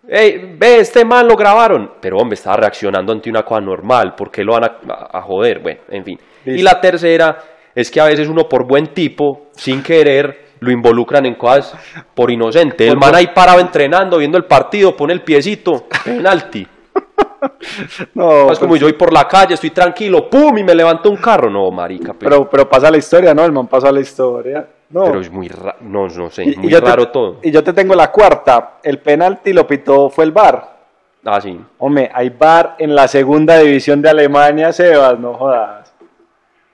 [0.10, 1.92] Ey, ve, este man lo grabaron.
[2.02, 4.14] Pero hombre, estaba reaccionando ante una cosa normal.
[4.16, 5.60] ¿Por qué lo van a, a- a joder?
[5.62, 6.18] Bueno, en fin.
[6.46, 7.38] Y la tercera
[7.76, 11.76] es que a veces uno por buen tipo, sin querer, lo involucran en cosas
[12.16, 12.88] por inocente.
[12.88, 16.66] El man ahí parado entrenando, viendo el partido, pone el piecito, penalti.
[18.16, 21.10] No, Es como pues, yo voy por la calle, estoy tranquilo, pum, y me levanto
[21.10, 21.50] un carro.
[21.50, 23.44] No, marica, pero, pero, pero pasa la historia, ¿no?
[23.46, 24.68] El man pasó a la historia.
[24.90, 25.04] No.
[25.04, 27.40] pero es muy raro, no, no sé, Y- y muy te- raro todo.
[27.44, 28.78] Y yo te tengo la cuarta.
[28.82, 30.78] El penalti lo pitó fue el VAR.
[31.26, 31.60] Ah, sí.
[31.80, 35.94] Hombre, hay VAR en la segunda división de Alemania, Sebas, no jodas.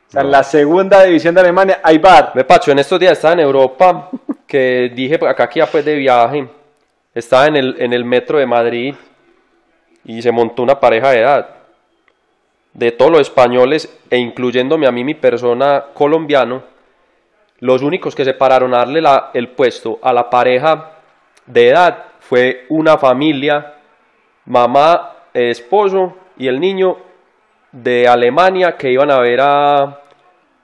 [0.07, 2.33] O sea, en la segunda división de Alemania hay VAR.
[2.35, 4.09] Me pacho, en estos días estaba en Europa,
[4.45, 6.47] que dije pues, acá aquí ya pues de viaje,
[7.15, 8.93] estaba en el, en el metro de Madrid
[10.05, 11.49] y se montó una pareja de edad
[12.73, 16.63] de todos los españoles e incluyéndome a mí mi persona colombiano,
[17.59, 20.91] los únicos que se pararon a darle la- el puesto a la pareja
[21.45, 23.73] de edad fue una familia,
[24.45, 26.97] mamá, esposo y el niño
[27.71, 29.99] de Alemania que iban a ver a,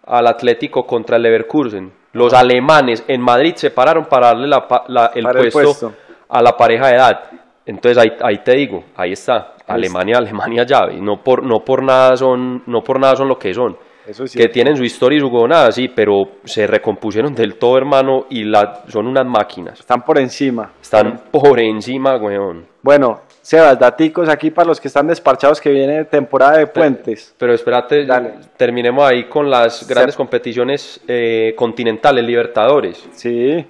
[0.06, 1.93] al Atlético contra el Leverkusen.
[2.13, 5.93] Los alemanes en Madrid se pararon para darle la pa- la- el, puesto.
[6.28, 7.23] a la pareja de edad.
[7.69, 10.99] Entonces ahí, ahí te digo, ahí está, Alemania, Alemania llave.
[10.99, 13.77] No por, no por nada son, no por nada son lo que son.
[14.08, 17.77] Eso es que tienen su historia y su gonada, sí, pero se recompusieron del todo,
[17.77, 19.79] hermano, y la, son unas máquinas.
[19.82, 20.71] Están por encima.
[20.82, 22.65] Están por encima, weón.
[22.82, 27.36] Bueno, Sebas, daticos aquí para los que están despachados que viene temporada de puentes.
[27.38, 28.34] Pero espérate, Dale.
[28.58, 33.08] terminemos ahí con las grandes Se- competiciones eh, continentales, Libertadores.
[33.12, 33.63] Sí.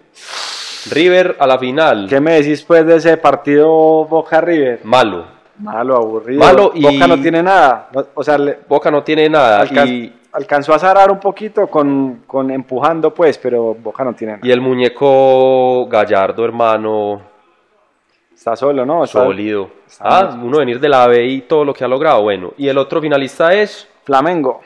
[0.92, 3.68] River a la final, ¿Qué me decís pues de ese partido
[4.06, 4.82] Boca River?
[4.84, 5.26] malo.
[5.60, 6.40] Malo, aburrido.
[6.40, 7.90] Malo y- Boca no tiene nada.
[8.14, 12.24] O sea, le- Boca no tiene nada alcan- y, alcanzó a zarar un poquito con,
[12.26, 14.48] con empujando pues, pero Boca no tiene nada.
[14.48, 17.22] y el muñeco Gallardo, hermano,
[18.34, 19.04] Está solo, ¿no?
[19.04, 19.70] Está- sólido.
[19.86, 20.44] está Ah, bien.
[20.48, 22.54] uno venir de la B y todo lo que ha logrado, bueno.
[22.58, 24.62] Y el otro finalista es Flamengo.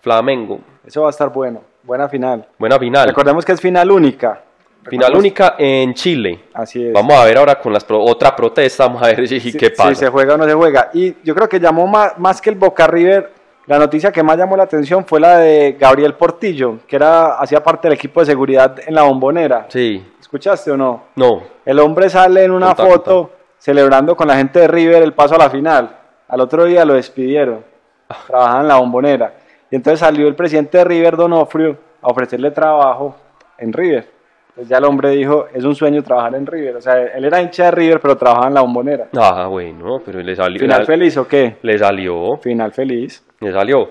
[0.00, 0.60] Flamengo.
[0.86, 1.60] Eso va a estar bueno.
[1.82, 2.46] Buena final.
[2.58, 3.08] Buena final.
[3.08, 4.40] Recordemos que es final única.
[4.88, 6.44] Final única en Chile.
[6.54, 6.92] Así es.
[6.92, 9.70] Vamos a ver ahora con las pro- otra protesta, vamos a ver si, si, qué
[9.70, 9.90] pasa.
[9.90, 10.90] si se juega o no se juega.
[10.92, 13.30] Y yo creo que llamó más, más que el Boca River,
[13.66, 17.62] la noticia que más llamó la atención fue la de Gabriel Portillo, que era hacía
[17.62, 19.66] parte del equipo de seguridad en la bombonera.
[19.68, 21.04] Sí, ¿Escuchaste o no?
[21.14, 25.12] no, El hombre sale en una Contá, foto celebrando con la gente de River el
[25.12, 25.96] paso a la final.
[26.26, 27.64] Al otro día lo despidieron.
[28.08, 28.16] Ah.
[28.26, 29.34] Trabajaba en la bombonera.
[29.70, 33.14] Y entonces salió el presidente de River, Donofrio, a ofrecerle trabajo
[33.58, 34.10] en River.
[34.54, 36.76] Pues ya el hombre dijo, es un sueño trabajar en River.
[36.76, 39.08] O sea, él era hincha de River, pero trabajaba en la bombonera.
[39.18, 40.58] ah, bueno, pero le salió.
[40.58, 41.56] ¿Final feliz o qué?
[41.62, 43.24] Le salió, Final feliz.
[43.40, 43.88] le salió.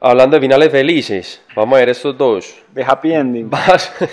[0.00, 2.62] Hablando de finales felices, vamos a ver estos dos.
[2.72, 3.50] De happy ending.
[3.50, 4.08] Barça,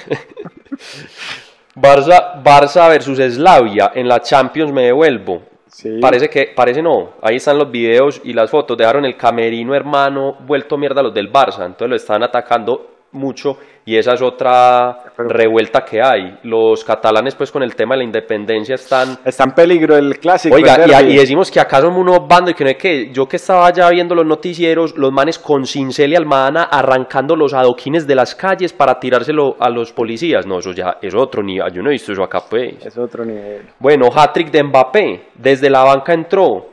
[1.76, 5.42] Barça, Barça versus Slavia en la Champions me devuelvo.
[5.68, 6.00] Sí.
[6.02, 10.38] Parece que, parece no, ahí están los videos y las fotos, dejaron el camerino hermano
[10.46, 15.86] vuelto mierda los del Barça, entonces lo están atacando mucho y esa es otra revuelta
[15.86, 16.40] que hay.
[16.44, 19.20] Los catalanes pues con el tema de la independencia están...
[19.24, 20.56] Está en peligro el clásico.
[20.56, 23.28] Oiga, el y, decimos que acá somos unos bandos y que no es que yo
[23.28, 28.08] que estaba ya viendo los noticieros, los manes con cincel y almadana arrancando los adoquines
[28.08, 30.48] de las calles para tirárselo a los policías.
[30.48, 32.84] No, eso ya es otro nivel, yo no he visto eso acá pues.
[32.84, 33.68] Es otro nivel.
[33.80, 36.70] Bueno, hat-trick de Mbappé, desde la banca entró.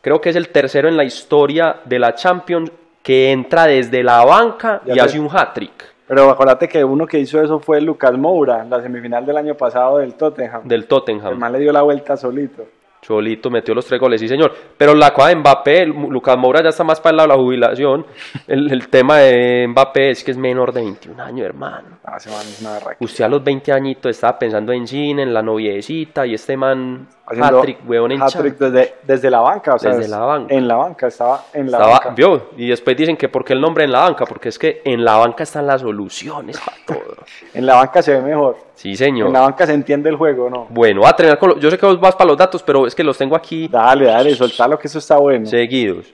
[0.00, 2.70] Creo que es el tercero en la historia de la Champions
[3.02, 5.72] que entra desde la banca Ya y hace un hat-trick
[6.06, 9.98] Pero acuérdate que uno que hizo eso fue Lucas Moura, la semifinal del año pasado
[9.98, 10.62] del Tottenham.
[10.64, 11.38] del El Tottenham.
[11.38, 12.64] man le dio la vuelta solito.
[13.04, 14.52] Cholito metió los tres goles, sí señor.
[14.78, 17.34] Pero la cosa de Mbappé, el- Lucas Moura ya está más para el lado de
[17.36, 18.06] la jubilación.
[18.46, 21.98] El, el tema de Mbappé es que es menor de 21 años, hermano.
[22.04, 22.78] Ah, ese man es una.
[23.00, 27.08] Usted a los 20 añitos estaba pensando en cine, en la noviecita, y este man,
[27.24, 30.52] Haciendo hat-trick, weón, en hat-trick desde, desde la banca, o sea, Desde es- la banca.
[30.54, 32.10] En la banca, estaba en la Estaba, banca.
[32.10, 34.82] vio, y después dicen que por qué el nombre en la banca, porque es que
[34.84, 37.16] en la banca están las soluciones para todo.
[37.54, 38.56] En la banca se ve mejor.
[38.74, 39.28] Sí, señor.
[39.28, 40.66] En la banca se entiende el juego, ¿no?
[40.70, 42.94] Bueno, a terminar con lo- yo sé que vos vas para los datos, pero es
[42.94, 45.46] que los tengo aquí Dale, dale, soltalo que eso está bueno.
[45.46, 46.12] seguidos.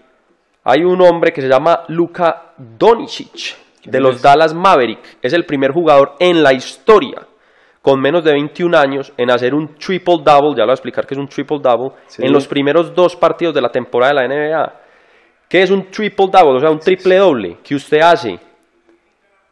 [0.64, 4.23] Hay un hombre que se llama Luka Doncic de los es?
[4.23, 5.01] Dallas Maverick.
[5.23, 7.23] Es el primer jugador en la historia
[7.83, 11.07] con menos de 21 años en hacer un triple double, ya lo voy a explicar
[11.07, 12.25] que es un triple double, Sí.
[12.25, 14.73] en los primeros dos partidos de la temporada de la NBA.
[15.49, 16.57] ¿Qué es un triple double?
[16.57, 18.38] O sea, un triple doble que usted hace.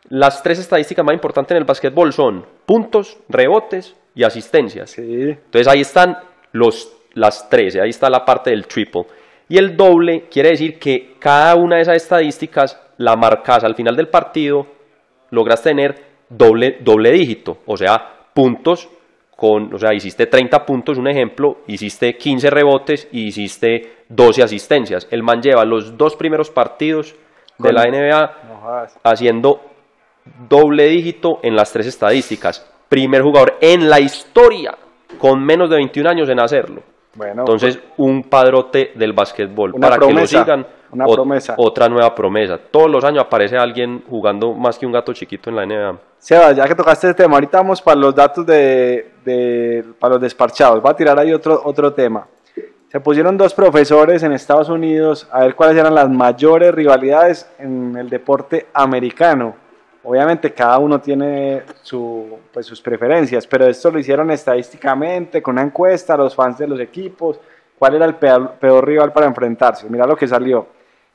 [0.09, 4.91] Las tres estadísticas más importantes en el básquetbol son puntos, rebotes y asistencias.
[4.91, 6.17] Sí, Entonces ahí están
[6.53, 9.03] los, las 13, ahí está la parte del triple.
[9.49, 13.97] Y el doble quiere decir que cada una de esas estadísticas la marcas al final
[13.97, 14.67] del partido,
[15.31, 15.95] logras tener
[16.29, 18.90] doble, doble dígito, o sea, puntos
[19.35, 25.09] con, o sea, hiciste 30 puntos, un ejemplo, hiciste 15 rebotes y hiciste 12 asistencias.
[25.11, 27.14] El man lleva los dos primeros partidos
[27.59, 29.61] de la NBA no haciendo
[30.49, 32.70] doble dígito en las tres estadísticas.
[32.88, 34.77] Primer jugador en la historia
[35.18, 36.83] con menos de 21 años en hacerlo.
[37.14, 40.66] Bueno, Entonces, un padrote del básquetbol para que lo sigan.
[40.90, 41.55] Una promesa.
[41.59, 42.59] Otra nueva promesa.
[42.59, 45.99] Todos los años aparece alguien jugando más que un gato chiquito en la NBA.
[46.18, 50.22] Sebas, ya que tocaste este tema, ahorita vamos para los datos de, de- para los
[50.22, 50.81] despachados.
[50.83, 52.27] Voy a tirar ahí otro, otro tema.
[52.88, 57.96] Se pusieron dos profesores en Estados Unidos a ver cuáles eran las mayores rivalidades en
[57.96, 59.55] el deporte americano.
[60.05, 65.62] Obviamente cada uno tiene su, pues, sus preferencias, pero esto lo hicieron estadísticamente, con una
[65.62, 67.40] encuesta a los fans de los equipos,
[67.77, 69.88] cuál era el peor, peor rival para enfrentarse.
[69.90, 70.68] Mira lo que salió.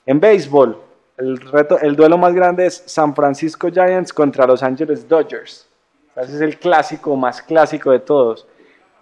[0.05, 0.81] En béisbol,
[1.17, 5.69] el, reto, el duelo más grande es San Francisco Giants contra Los Angeles Dodgers.
[6.15, 8.47] Ese es el clásico más clásico de todos.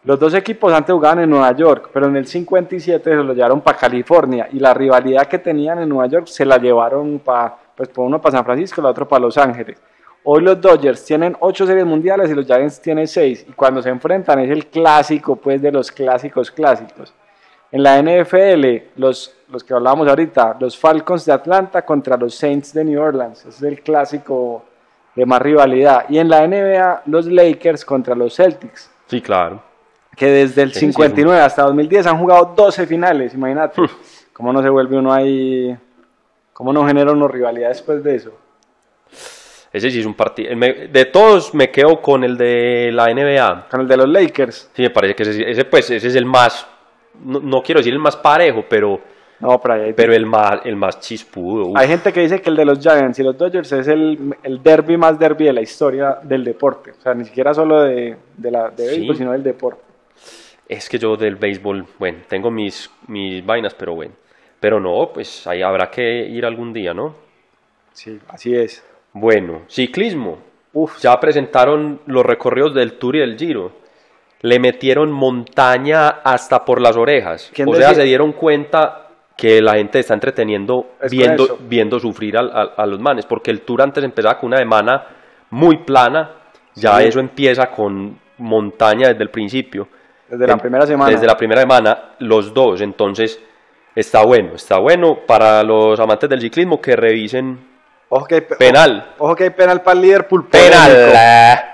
[0.03, 3.61] Los dos equipos antes jugaban en Nueva York, pero en el 57 se lo llevaron
[3.61, 7.87] para California y la rivalidad que tenían en Nueva York se la llevaron para, pues
[7.87, 9.77] por uno para San Francisco el otro para Los Ángeles.
[10.25, 13.89] Hoy los Dodgers tienen 8 series mundiales y los Giants tienen 6 y cuando se
[13.89, 17.13] enfrentan es el clásico pues de los clásicos clásicos.
[17.71, 18.65] En la NFL,
[18.99, 23.39] los, los que hablábamos ahorita, los Falcons de Atlanta contra los Saints de New Orleans.
[23.41, 24.65] Ese es el clásico
[25.15, 26.05] de más rivalidad.
[26.09, 29.61] Y en la NBA, los Lakers contra los Celtics, Sí, claro.
[30.15, 33.81] que desde el Ese sí es 59 hasta 2010 han jugado 12 finales, imagínate.
[34.33, 35.77] ¿Cómo no se vuelve uno ahí?
[36.53, 38.31] ¿Cómo no genera uno rivalidad después de eso?
[39.71, 40.51] Ese sí es un partido.
[40.55, 43.67] De todos me quedo con el de la NBA.
[43.69, 44.69] Con el de los Lakers.
[44.73, 46.65] Sí, me parece que ese, ese, pues, ese es el más.
[47.23, 48.99] No, no quiero decir el más parejo, pero,
[49.39, 51.67] No, pero ahí hay, pero el, más, el más chispudo.
[51.67, 51.77] uf.
[51.77, 54.61] hay gente que dice que el de los Giants y los Dodgers es el, el
[54.63, 56.91] derby más derby de la historia del deporte.
[56.91, 58.97] O sea, ni siquiera solo de, de la de Sí.
[58.97, 59.81] béisbol, sino del deporte.
[60.67, 64.13] Es que yo del béisbol, bueno, tengo mis, mis vainas, pero bueno.
[64.59, 67.15] Pero no, pues ahí habrá que ir algún día, ¿no?
[67.93, 68.83] Sí, así es.
[69.13, 70.37] Bueno, ciclismo.
[70.73, 73.71] Uf, Ya presentaron los recorridos del Tour y del Giro.
[74.41, 77.51] Le metieron montaña hasta por las orejas.
[77.53, 82.37] ¿Quién O sea, se dieron cuenta que la gente está entreteniendo Es viendo, viendo sufrir
[82.37, 83.25] a, los manes.
[83.25, 85.05] Porque el Tour antes empezaba con una semana
[85.49, 86.31] muy plana.
[86.75, 87.05] Ya Sí.
[87.07, 89.87] eso empieza con montaña desde el principio.
[90.29, 91.11] desde la primera semana.
[91.11, 92.79] Desde la primera semana, los dos.
[92.81, 93.41] Entonces,
[93.95, 94.55] está bueno.
[94.55, 97.67] Está bueno para los amantes del ciclismo que revisen
[98.09, 99.13] Ojo que hay pe- penal.
[99.17, 100.47] Ojo que hay penal para el Liverpool.
[100.47, 100.91] Penal.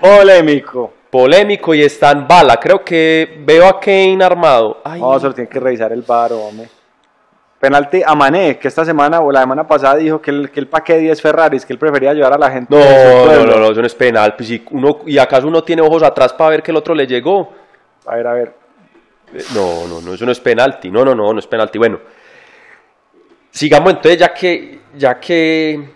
[0.00, 0.92] Polémico.
[1.16, 2.58] Polémico y está en bala.
[2.58, 4.82] Creo que veo a Kane armado.
[4.84, 6.68] Ay, No, solo tiene que revisar el VAR, hombre.
[7.58, 10.68] Penalti a Mané, que esta semana o la semana pasada dijo que el, que el
[10.68, 12.76] paquete 10 Ferraris, que él prefería ayudar a la gente.
[12.76, 14.34] no, no, no, no, eso no es penal.
[14.36, 17.06] Pues, si uno, ¿Y acaso uno tiene ojos atrás para ver que el otro le
[17.06, 17.50] llegó?
[18.04, 18.54] A ver, a ver.
[19.32, 20.90] Eh, No, no, no, eso no es penalti.
[20.90, 21.78] No, no, no, no es penalti.
[21.78, 21.98] Bueno,
[23.50, 25.95] sigamos entonces, ya que, ya que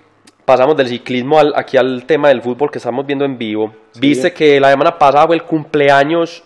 [0.51, 3.73] pasamos del ciclismo al- aquí al tema del fútbol que estamos viendo en vivo.
[4.01, 6.43] Viste que la semana pasada fue el cumpleaños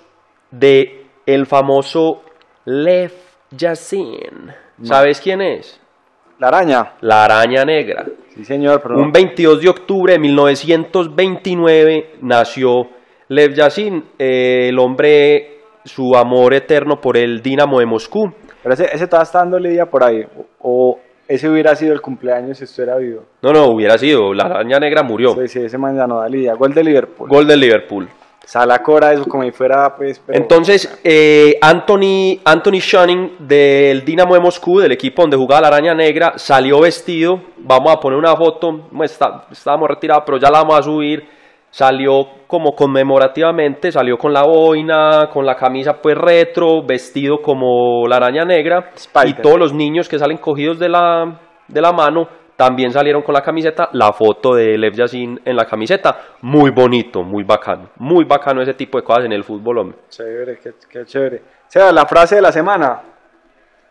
[0.50, 2.22] de el famoso
[2.66, 3.12] Lev
[3.50, 4.52] Yassin.
[4.82, 5.80] ¿Sabes quién es?
[6.38, 6.92] La araña.
[7.00, 8.04] La araña negra.
[8.34, 12.88] Sí, señor, pero Un 22 de octubre de 1929 nació
[13.28, 18.32] Lev Yassin, eh, el hombre, su amor eterno por el Dinamo de Moscú.
[18.62, 20.26] pero ese, ese está dando lidia por ahí.
[20.60, 23.22] O ese hubiera sido el cumpleaños si estuviera vivo.
[23.42, 25.34] No, no, hubiera sido, la araña negra murió.
[25.34, 26.54] Sí, sí, ese man ya no da lidia.
[26.54, 27.28] Gol de Liverpool.
[27.28, 28.08] Gol del Liverpool.
[28.44, 30.20] Salacora, eso como si fuera, pues.
[30.24, 35.68] pero- Entonces, eh, Anthony, Anthony Shunning del Dinamo de Moscú, del equipo donde jugaba la
[35.68, 37.40] araña negra, salió vestido.
[37.56, 38.88] Vamos a poner una foto.
[39.02, 41.26] está- estábamos retirados, pero ya la vamos a subir.
[41.74, 48.18] Salió como conmemorativamente, salió con la boina, con la camisa pues retro, vestido como la
[48.18, 48.92] araña negra.
[48.94, 49.28] Spider.
[49.28, 53.34] Y todos los niños que salen cogidos de la, de la mano también salieron con
[53.34, 53.88] la camiseta.
[53.90, 56.16] La foto de Lev Yassin en la camiseta.
[56.42, 57.90] Muy bonito, muy bacano.
[57.96, 59.98] Muy bacano ese tipo de cosas en el fútbol, hombre.
[60.10, 61.38] Chévere, qué, qué chévere.
[61.38, 63.02] O sea, la frase de la semana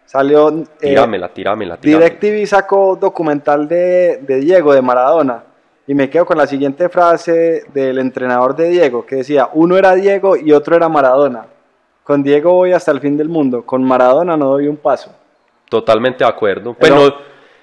[0.05, 0.47] salió.
[0.47, 2.09] eh, Tíramela, tíramela, tíramela.
[2.15, 5.43] DirecTV sacó documental de, de Diego, de Maradona.
[5.85, 9.93] Y me quedo con la siguiente frase del entrenador de Diego, que decía, uno era
[9.95, 11.45] Diego y otro era Maradona.
[12.03, 15.11] Con Diego voy hasta el fin del mundo, con Maradona no doy un paso.
[15.69, 16.73] Totalmente de acuerdo.
[16.73, 17.13] Pues El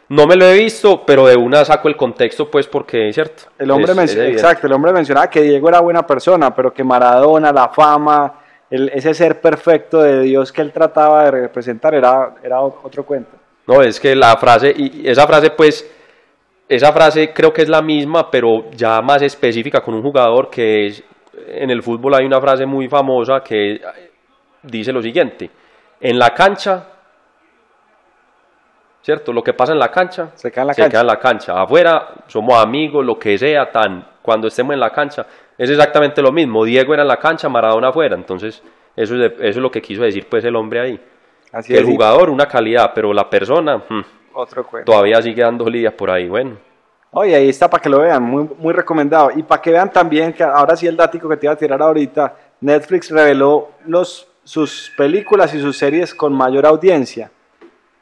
[0.08, 3.44] no, me lo he visto, pero de una saco el contexto, pues, porque es cierto.
[3.58, 6.82] El hombre, Es- es exacto, el hombre mencionaba que Diego era buena persona, pero que
[6.82, 8.34] Maradona, la fama,
[8.68, 13.30] el- ese ser perfecto de Dios que él trataba de representar era, era otro cuento.
[13.66, 15.88] No, es que la frase, y esa frase, pues,
[16.70, 20.86] esa frase creo que es la misma, pero ya más específica con un jugador que
[20.86, 21.04] es,
[21.48, 23.80] en el fútbol hay una frase muy famosa que
[24.62, 25.50] dice lo siguiente,
[26.00, 26.86] en la cancha,
[29.02, 29.32] ¿cierto?
[29.32, 30.90] Lo que pasa en la cancha, Se queda en la se cancha.
[30.92, 31.60] queda en la cancha.
[31.60, 36.32] Afuera somos amigos, lo que sea, tan, cuando estemos en la cancha, es exactamente lo
[36.32, 36.64] mismo.
[36.64, 38.62] Diego era en la cancha, Maradona afuera, entonces
[38.96, 41.00] eso es, de- eso es lo que quiso decir pues el hombre ahí.
[41.52, 44.00] Así que el jugador una calidad, pero la persona hmm,
[44.32, 44.90] Otro cuento.
[44.90, 46.28] todavía sigue dando lidia por ahí.
[46.28, 46.56] Bueno,
[47.12, 49.32] Oye, ahí está para que lo vean, muy, muy recomendado.
[49.34, 51.82] Y para que vean también que ahora sí el dático que te iba a tirar
[51.82, 57.30] ahorita, Netflix reveló los, sus películas y sus series con mayor audiencia.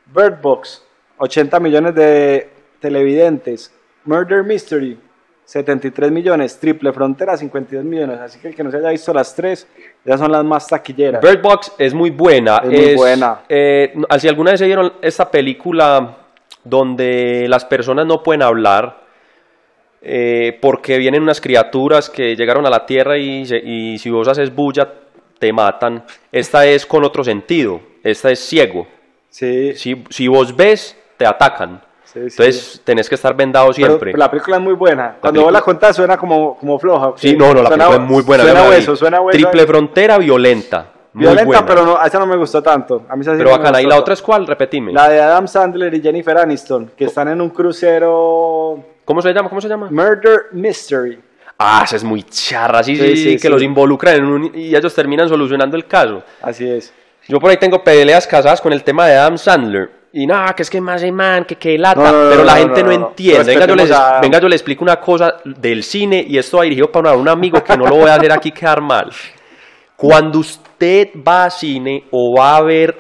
[0.05, 0.85] Bird Box,
[1.17, 3.73] 80 millones de televidentes.
[4.05, 5.01] Murder Mystery,
[5.49, 6.61] 73 millones.
[6.61, 8.21] Triple Frontera, 52 millones.
[8.21, 9.67] Así que el que no se haya visto las tres,
[10.05, 11.23] ya son las más taquilleras.
[11.23, 12.59] Bird Box es muy buena.
[12.59, 13.41] Es muy buena.
[13.49, 16.19] eh, si alguna vez se vieron esta película
[16.63, 19.01] donde las personas no pueden hablar
[20.03, 23.47] eh, porque vienen unas criaturas que llegaron a la Tierra y,
[23.99, 24.93] si vos haces bulla
[25.39, 26.05] te matan.
[26.31, 27.81] Esta es con otro sentido.
[28.05, 28.87] Esta es ciego.
[29.31, 31.88] Sí, Si, si vos ves, te atacan.
[32.13, 32.37] Sí, sí.
[32.43, 33.99] Entonces tenés que estar vendado siempre.
[34.13, 35.17] pero la película es muy buena.
[35.21, 37.13] Cuando película- vos la contás suena como, como floja.
[37.17, 38.45] Sí, no, no, la Suena- película es muy buena.
[38.45, 39.39] Suena hueso, suena hueso.
[39.39, 40.87] Triple frontera violenta.
[41.13, 43.03] muy Violenta, pero no, a esa no me gustó tanto.
[43.09, 43.81] A mí esa sí Pero bacana.
[43.83, 44.47] ¿Y la otra es cuál?
[44.47, 44.93] Repetime.
[44.93, 49.49] La de Adam Sandler y Jennifer Aniston, que están en un crucero ¿Cómo se llama?
[49.49, 49.89] ¿Cómo se llama?
[49.91, 51.19] Murder Mystery.
[51.59, 54.95] Ah, esa es muy charra, sí, Sí, sí, que los involucran en un, y ellos
[54.95, 56.23] terminan solucionando el caso.
[56.41, 56.93] Así es.
[57.27, 59.91] Yo por ahí tengo peleas casadas con el tema de Adam Sandler.
[60.13, 62.01] Y nada, que es que más man, que que lata.
[62.01, 63.45] No, no, no, pero la no, gente no, entiende.
[63.45, 66.63] Venga yo, les, a venga, yo le explico una cosa del cine y esto va
[66.65, 69.11] dirigido para un amigo que no lo voy a hacer aquí quedar mal.
[69.97, 72.97] Cuando usted va a cine o va a ver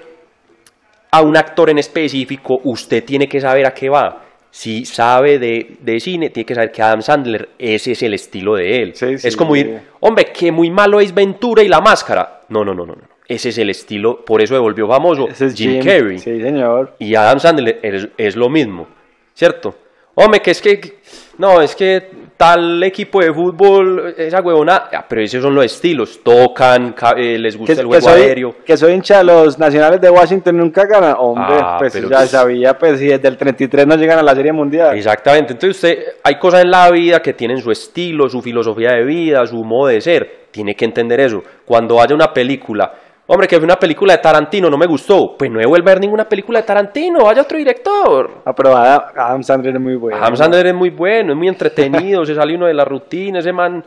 [1.10, 4.27] a un actor en específico, usted tiene que saber a qué va.
[4.50, 8.54] Si sabe de, de cine, tiene que saber que Adam Sandler, ese es el estilo
[8.56, 8.92] de él.
[8.94, 9.28] Sí, sí.
[9.28, 12.40] es como ir, hombre, que muy malo es Ventura y la máscara.
[12.48, 12.94] No, no, no, no.
[12.94, 13.18] no.
[13.28, 16.18] Ese es el estilo, por eso se volvió famoso Ese es Jim, Carrey.
[16.18, 16.96] Sí, señor.
[16.98, 18.88] Y Adam Sandler es, es lo mismo,
[19.34, 19.76] ¿cierto?
[20.24, 20.98] Hombre, que es que,
[21.38, 26.20] no, es que tal equipo de fútbol, esa huevona, ah, pero esos son los estilos,
[26.22, 28.54] tocan, ca- eh, les gusta el que juego soy, aéreo.
[28.64, 31.16] que soy hincha de los nacionales de Washington nunca ganan.
[31.18, 34.52] Hombre, Ah, pues ya sabía, pues si desde el 33 no llegan a la Serie
[34.52, 34.96] Mundial.
[34.96, 39.04] Exactamente, entonces usted, hay cosas en la vida que tienen su estilo, su filosofía de
[39.04, 41.42] vida, su modo de ser, tiene que entender eso.
[41.64, 42.92] Cuando haya una película,
[43.28, 46.28] hombre, que fue una película de Tarantino, no me gustó, pues no debe ver ninguna
[46.28, 48.30] película de Tarantino, vaya otro director.
[48.44, 50.16] Ah, pero Adam, Sandler es muy bueno.
[50.18, 53.52] Adam Sandler es muy bueno, es muy entretenido, se sale uno de la rutina, ese
[53.52, 53.84] man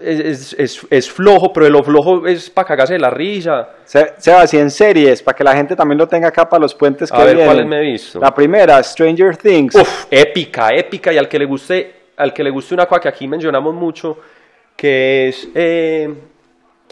[0.00, 3.68] es, es- es- flojo, pero lo flojo es para cagarse de la risa.
[3.84, 6.74] Se, Sebas, y en series, para que la gente también lo tenga acá para los
[6.74, 7.46] puentes que A ver, vienen.
[7.46, 8.18] ¿cuáles me he visto?
[8.18, 9.74] La primera, Stranger Things.
[9.76, 13.08] Uf, épica, épica, y al que le guste, al que le guste una cosa que
[13.08, 14.18] aquí mencionamos mucho,
[14.74, 16.12] que es eh,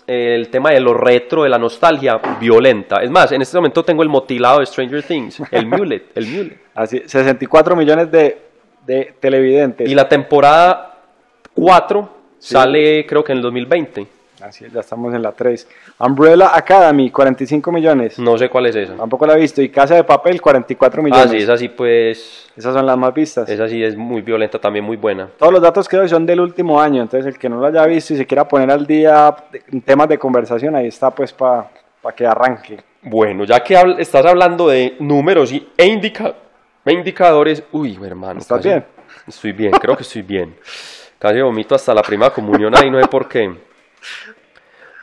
[0.07, 2.97] el tema de lo retro, de la nostalgia violenta.
[3.03, 6.59] Es más, en este momento tengo el motilado de Stranger Things, el mulet, el mulet.
[6.75, 8.39] Así, 64 millones de,
[8.87, 9.89] de televidentes.
[9.89, 10.99] Y la temporada
[11.55, 14.07] 4 sale creo que en el 2020.
[14.43, 15.69] Así, ya estamos en la 3.
[16.01, 18.19] Umbrella Academy, 45 millones.
[18.19, 18.95] No sé cuál es esa.
[18.97, 19.63] Tampoco la he visto.
[19.63, 21.31] Y Casa de Papel, 44 Ah, millones.
[21.31, 22.51] sí, esa sí, pues.
[22.57, 23.49] Esas son las más vistas.
[23.49, 25.29] Esa sí es muy violenta, también muy buena.
[25.39, 27.03] Todos los datos que doy son del último año.
[27.03, 29.35] Entonces, el que no lo haya visto y se quiera poner al día
[29.71, 31.71] en temas de conversación, ahí está, pues, para
[32.17, 32.81] que arranque.
[33.03, 36.35] Bueno, ya que habl- estás hablando de números y, e, indica-
[36.85, 37.63] e indicadores.
[37.73, 38.41] Uy, hermano.
[38.41, 38.85] ¿Estás casi- bien?
[39.27, 40.57] Estoy bien, creo que estoy bien.
[41.19, 43.53] Casi vomito hasta la primera comunión ahí, no sé por qué.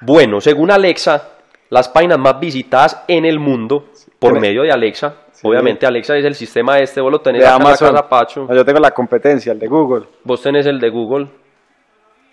[0.02, 1.30] Bueno, según Alexa,
[1.70, 3.86] las páginas más visitadas en el mundo
[4.20, 4.40] por Sí.
[4.40, 5.16] medio de Alexa.
[5.32, 5.48] Sí.
[5.48, 7.92] Obviamente, Alexa es el sistema este, vos lo tenés De acá en la Amazon.
[7.94, 8.46] casa, Pacho.
[8.50, 10.06] No, yo tengo la competencia, el de Google.
[10.24, 11.28] Vos tenés el de Google.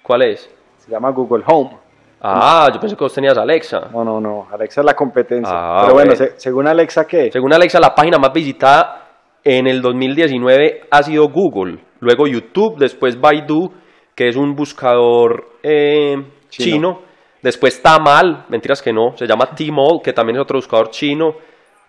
[0.03, 0.51] ¿Cuál es?
[0.79, 1.79] Se llama Google Home.
[2.21, 3.89] Ah, yo pensé que vos tenías Alexa.
[3.93, 4.49] No, no, no.
[4.53, 5.53] Alexa es la competencia.
[5.55, 6.33] Ah, Pero bueno, bueno.
[6.33, 7.31] se- según Alexa, ¿qué?
[7.31, 9.03] Según Alexa, la página más visitada
[9.45, 13.71] en el 2019 ha sido Google, luego YouTube, después Baidu,
[14.17, 16.17] que es un buscador eh,
[16.49, 16.71] chino.
[16.71, 17.03] Chino.
[17.43, 21.35] después Tamal, mentiras que no, se llama Tmall, que también es otro buscador chino,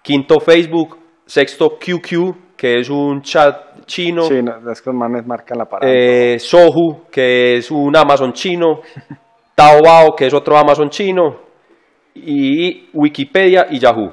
[0.01, 5.25] quinto Facebook, sexto QQ, que es un chat chino, Sí, no, es que los manes
[5.25, 5.91] marcan la parada.
[5.93, 8.81] eh, Sohu, que es un Amazon chino,
[9.55, 11.39] Taobao, que es otro Amazon chino,
[12.15, 14.11] y Wikipedia y Yahoo.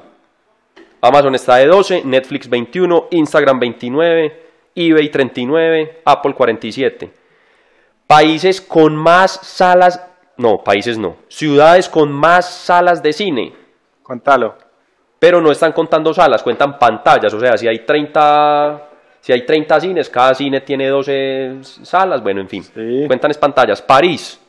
[1.01, 4.43] Amazon está de 12, Netflix 21, Instagram 29,
[4.75, 7.11] eBay 39, Apple 47.
[8.07, 9.99] Países con más salas,
[10.37, 13.53] no, países no, ciudades con más salas de cine,
[14.03, 14.55] Contalo.
[15.19, 18.89] pero no están contando salas, cuentan pantallas, o sea, si hay 30,
[19.21, 23.05] si hay 30 cines, cada cine tiene 12 salas, bueno, en fin, Sí.
[23.07, 23.81] cuentan es pantallas.
[23.81, 24.39] París,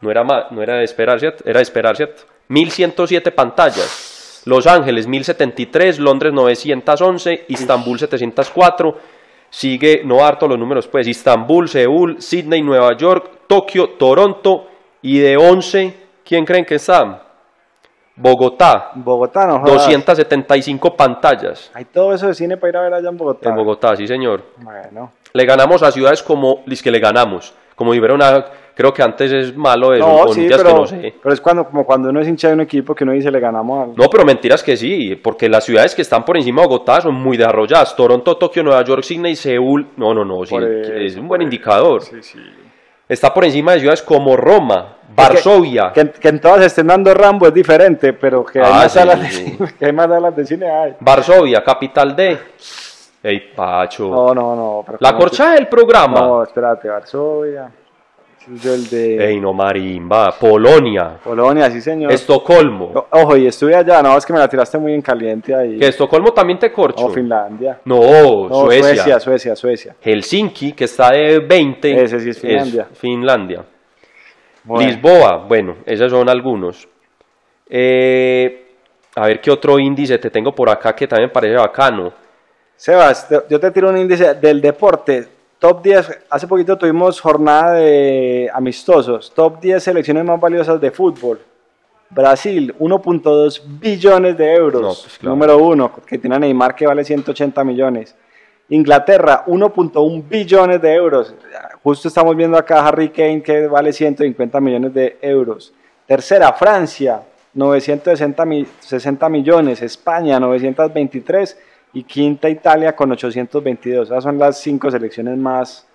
[0.00, 1.44] no era, ma- no era de esperar, ¿cierto?
[1.46, 2.22] Era de esperar, ¿cierto?
[2.48, 4.42] 1107 pantallas.
[4.46, 8.98] Los Ángeles 1073, Londres 911, Istambul 704.
[9.48, 14.66] Sigue, no harto los números, pues Istambul, Seúl, Sydney, Nueva York, Tokio, Toronto
[15.04, 15.94] y de 11,
[16.24, 17.22] ¿quién creen que está?
[18.16, 19.86] Bogotá, Bogotá, no jodas.
[19.86, 21.70] 275 pantallas.
[21.74, 23.50] Hay todo eso de cine para ir a ver allá en Bogotá.
[23.50, 24.42] En Bogotá, sí señor.
[24.56, 25.12] Bueno.
[25.34, 29.02] Le ganamos a ciudades como, es que le ganamos, como si fuera una, creo que
[29.02, 31.14] antes es malo eso, No, sí, pero, que no sé.
[31.22, 33.40] pero es cuando, como cuando uno es hincha de un equipo que uno dice le
[33.40, 33.94] ganamos al...
[33.96, 37.14] No, pero mentiras que sí, porque las ciudades que están por encima de Bogotá son
[37.16, 37.94] muy desarrolladas.
[37.94, 39.86] Toronto, Tokio, Nueva York, Sydney, Seúl.
[39.98, 40.56] No, no, no, sí,
[40.94, 42.00] es un buen indicador.
[42.00, 42.38] Sí, sí.
[43.08, 45.92] Está por encima de ciudades como Roma, Varsovia.
[45.92, 48.98] Que, que en todas estén dando Rambo es diferente, pero que hay, Ah, más, sí,
[48.98, 49.44] salas de sí.
[49.44, 50.96] cine, que hay más salas de cine hay.
[51.00, 52.38] Varsovia, capital de.
[53.22, 54.08] Ey, Pacho.
[54.08, 54.82] No, no, no.
[54.86, 56.20] pero La ¿cómo corcha del programa.
[56.20, 57.70] No, espérate, Varsovia.
[58.52, 59.24] Es el de.
[60.38, 61.18] Polonia.
[61.22, 62.12] Polonia, sí, señor.
[62.12, 62.92] Estocolmo.
[62.94, 65.78] O- Ojo, y estuve allá, no, es que me la tiraste muy en caliente ahí.
[65.78, 67.08] Que Estocolmo también te corcho.
[67.08, 67.80] No, Finlandia.
[67.84, 68.94] No, No, Suecia.
[68.94, 69.96] Suecia, Suecia, Suecia.
[70.02, 72.02] Helsinki, que está de 20.
[72.02, 72.86] Ese sí es Finlandia.
[72.92, 73.64] Finlandia.
[74.64, 74.88] Bueno.
[74.88, 76.88] Lisboa, bueno, esos son algunos.
[77.68, 78.66] Eh,
[79.16, 82.12] a ver qué otro índice te tengo por acá que también parece bacano.
[82.76, 85.28] Sebas, yo te tiro un índice del deporte.
[85.64, 89.32] Top 10, hace poquito tuvimos jornada de amistosos.
[89.34, 91.40] Top 10 selecciones más valiosas de fútbol.
[92.10, 94.82] Brasil, 1.2 billones de euros.
[94.82, 95.30] No, pues, claro.
[95.34, 98.14] Número 1, que tiene a Neymar que vale 180 millones.
[98.68, 101.34] Inglaterra, 1.1 billones de euros.
[101.82, 105.72] Justo estamos viendo acá a Harry Kane que vale 150 millones de euros.
[106.06, 107.22] Tercera, Francia,
[107.54, 109.80] 960 mi- 60 millones.
[109.80, 111.56] España, 923.
[111.94, 114.08] Y quinta, Italia, con 822.
[114.10, 115.86] Esas son las cinco selecciones más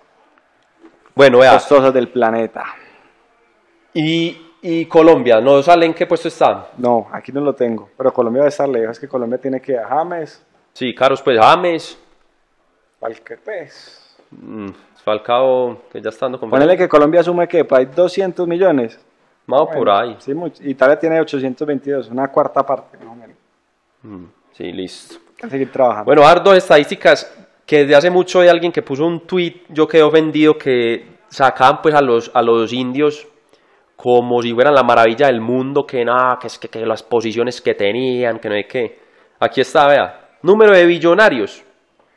[1.13, 2.63] Bueno, vea, costosas del planeta.
[3.93, 6.69] y, y Colombia, ¿no sale en qué puesto está?
[6.77, 7.89] No, aquí no lo tengo.
[7.97, 8.91] Pero Colombia debe estar lejos.
[8.91, 11.97] Es que Colombia tiene que ir a James, Sí, Carlos, pues James,
[13.01, 14.17] Valquepes.
[14.31, 14.69] mm,
[15.03, 18.99] Falcao, que ya está dando con Ponele que Colombia asume que hay 200 millones.
[19.47, 20.15] Más o por Bueno, ahí.
[20.19, 20.31] Sí.
[20.61, 22.97] Italia tiene 822, una cuarta parte.
[22.99, 23.35] más o menos.
[24.03, 25.15] Mm, sí, listo.
[25.41, 26.05] Hay que seguir trabajando.
[26.05, 27.33] Bueno, dar dos estadísticas
[27.65, 31.81] que desde hace mucho hay alguien que puso un tweet, yo quedé ofendido que sacaban
[31.81, 33.27] pues a los, a los indios
[33.95, 37.61] como si fueran la maravilla del mundo, que nada, que es que, que las posiciones
[37.61, 38.99] que tenían, que no sé qué.
[39.39, 41.63] Aquí está, vea, número de billonarios.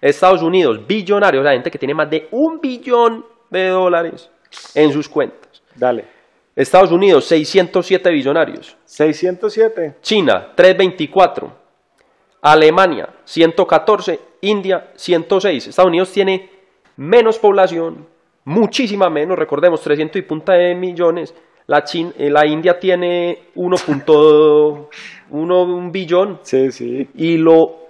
[0.01, 4.31] Estados Unidos, billonarios, la gente que tiene más de un billón de dólares
[4.75, 5.63] en sus cuentas.
[5.75, 6.05] Dale.
[6.57, 8.77] Estados Unidos, 607 billonarios.
[8.85, 9.97] 607.
[10.01, 11.62] China, 324.
[12.43, 14.21] Alemania, 114.
[14.43, 15.69] India, 106.
[15.69, 16.51] Estados Unidos tiene
[16.97, 18.07] menos población,
[18.45, 21.33] muchísima menos, recordemos, 300 y punta de millones.
[21.69, 27.09] La, Chin- eh, la India tiene 1.1 billón Sí, sí.
[27.15, 27.87] y lo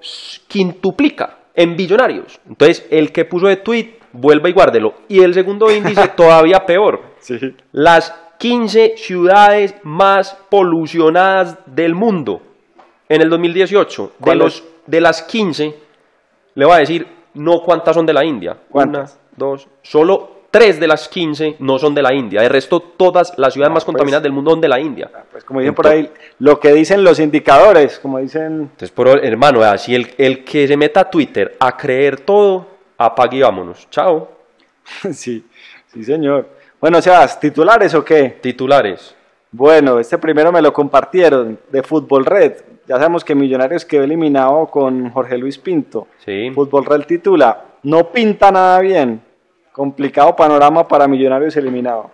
[0.47, 2.41] quintuplica en billonarios.
[2.49, 4.95] Entonces, el que puso de tweet, vuelva y guárdelo.
[5.09, 7.39] Y el segundo índice, todavía peor Sí.
[7.73, 12.43] las 15 ciudades más polucionadas del mundo
[13.15, 14.13] en el 2018.
[14.19, 15.75] De, los, de las 15,
[16.55, 18.57] le voy a decir no cuántas son de la India.
[18.71, 19.13] ¿Cuántas?
[19.13, 22.43] Una, dos, solo 3 de las 15 no son de la India.
[22.43, 23.93] El resto, todas las ciudades Ah, más pues.
[23.93, 25.11] contaminadas del mundo son de la India.
[25.31, 28.61] Pues como dicen por ahí, lo que dicen los indicadores, como dicen...
[28.63, 33.39] Entonces, por, hermano, si el, el que se meta a Twitter a creer todo, apague
[33.39, 33.89] y vámonos.
[33.91, 34.31] Chao.
[35.13, 35.45] sí,
[35.93, 36.49] sí, señor.
[36.81, 38.39] Bueno, Sebas, ¿titulares o qué?
[38.41, 39.15] Titulares.
[39.53, 42.55] Bueno, este primero me lo compartieron de Fútbol Red.
[42.89, 46.09] Ya sabemos que Millonarios quedó eliminado con Jorge Luis Pinto.
[46.25, 46.51] Sí.
[46.55, 49.21] Fútbol Red titula, no pinta nada bien.
[49.71, 52.11] Complicado panorama para Millonarios eliminado.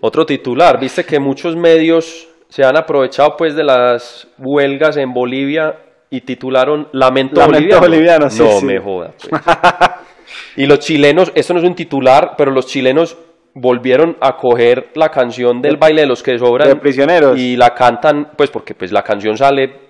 [0.00, 5.76] Otro titular, viste que muchos medios se han aprovechado pues de las huelgas en Bolivia
[6.08, 7.80] y titularon Lamento, Lamento Boliviano.
[7.80, 8.64] boliviano, sí, no sí.
[8.64, 9.12] me joda.
[9.18, 9.42] pues.
[10.56, 13.18] y los chilenos, esto no es un titular, pero los chilenos
[13.58, 17.38] volvieron a coger la canción del baile de los que sobran De prisioneros.
[17.38, 19.86] y la cantan pues porque pues la canción sale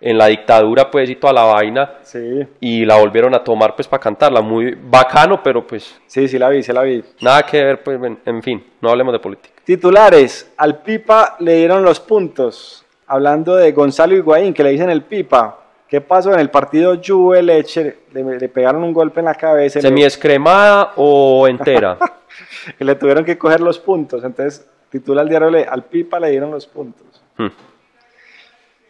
[0.00, 2.20] en la dictadura pues y toda la vaina Sí,
[2.60, 6.48] y la volvieron a tomar pues para cantarla, muy bacano, pero pues sí, sí la
[6.48, 7.02] vi, sí la vi.
[7.20, 9.54] nada que ver pues en- en fin, no hablemos de política.
[9.64, 12.84] Titulares, al Pipa le dieron los puntos.
[13.08, 15.58] Hablando de Gonzalo Higuaín, que le dicen el Pipa.
[15.88, 17.96] ¿Qué pasó en el partido Juve Leche?
[18.12, 21.96] Le, le pegaron un golpe en la cabeza y le, ¿Semiescremada o entera?
[22.80, 24.24] y le tuvieron que coger los puntos.
[24.24, 27.22] Entonces, titula el diario, al Pipa le dieron los puntos.
[27.36, 27.48] Hmm.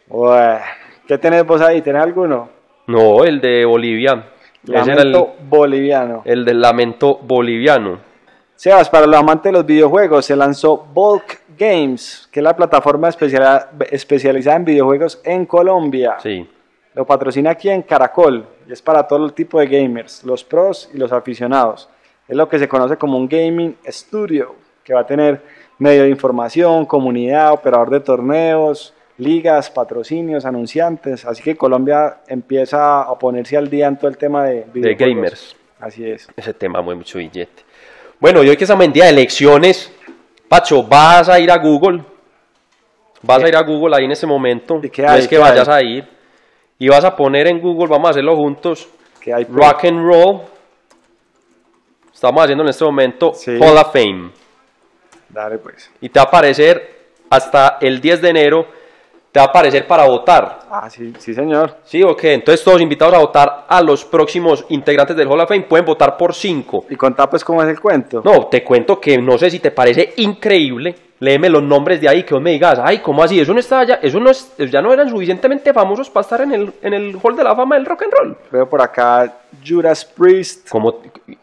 [0.07, 0.59] Bueno,
[1.07, 1.81] ¿qué tenés vos ahí?
[1.81, 2.49] ¿Tenés alguno?
[2.87, 4.25] No, el de Bolivia.
[4.63, 6.21] Ese era el, Lamento boliviano.
[6.25, 7.99] el del lamento boliviano.
[8.55, 13.07] Sebas, para los amantes de los videojuegos, se lanzó Bulk Games, que es la plataforma
[13.07, 16.17] especializada en videojuegos en Colombia.
[16.19, 16.45] Sí.
[16.93, 20.89] Lo patrocina aquí en Caracol y es para todo el tipo de gamers, los pros
[20.93, 21.87] y los aficionados.
[22.29, 25.41] Es lo que se conoce como un gaming studio, que va a tener
[25.79, 31.25] medio de información, comunidad, operador de torneos, ligas, patrocinios, anunciantes.
[31.25, 35.55] Así que Colombia empieza a ponerse al día en todo el tema de, de gamers.
[35.79, 36.27] Así es.
[36.37, 37.63] Ese tema mueve mucho billete.
[38.19, 39.91] Bueno, y hoy que estamos en día de elecciones,
[40.47, 42.03] Pacho, vas a ir a Google.
[43.23, 44.79] Vas a ir a Google ahí en ese momento.
[44.83, 45.19] ¿Y qué no hay?
[45.19, 45.85] es que ¿Qué vayas hay?
[45.85, 46.05] a ir.
[46.77, 48.87] Y vas a poner en Google, vamos a hacerlo juntos.
[49.25, 49.49] Hay pues?
[49.49, 50.41] Rock and Roll.
[52.19, 53.51] Estamos haciendo en este momento Sí.
[53.61, 54.31] Hall of Fame.
[55.29, 55.89] Dale pues.
[56.01, 58.67] Y te va a aparecer hasta el 10 de enero.
[59.31, 60.59] Te va a aparecer para votar.
[60.69, 61.77] Ah, sí, sí señor.
[61.85, 62.33] ¿Sí o qué?
[62.33, 65.61] Entonces todos invitados a votar a los próximos integrantes del Hall of Fame.
[65.61, 66.87] Pueden votar por 5.
[66.89, 68.21] Y contá pues cómo es el cuento.
[68.21, 70.95] No, te cuento que no sé si te parece increíble.
[71.21, 73.39] Léeme los nombres de ahí, que vos me digas, ay, ¿cómo así?
[73.39, 76.53] Eso no estaba ya, eso no es, ya no eran suficientemente famosos para estar en
[76.53, 78.37] el, en el Hall de la Fama del Rock and Roll.
[78.51, 79.33] Veo por acá
[79.67, 80.69] Judas Priest.
[80.69, 81.01] Como,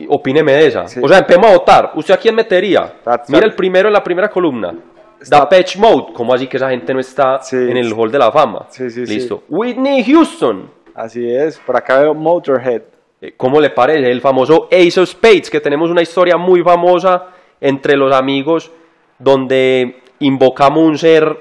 [0.09, 0.87] opíneme de esa.
[0.87, 1.01] Sí.
[1.03, 1.91] O sea, empecemos a votar.
[1.95, 2.95] ¿Usted a quién metería?
[3.05, 3.51] That's Mira right.
[3.51, 4.73] el primero en la primera columna.
[5.21, 6.13] Está- Depeche Mode.
[6.15, 7.57] ¿Cómo así que esa gente no está Sí.
[7.57, 8.67] en el Hall de la Fama?
[8.71, 9.15] Sí, sí, sí.
[9.15, 9.43] Listo.
[9.51, 10.71] Whitney Houston.
[10.95, 11.59] Así es.
[11.59, 12.83] Por acá veo Motorhead.
[13.21, 14.11] Eh, ¿Cómo le parece?
[14.11, 17.27] El famoso Ace of Spades, que tenemos una historia muy famosa
[17.61, 18.71] entre los amigos,
[19.19, 21.37] donde invocamos un ser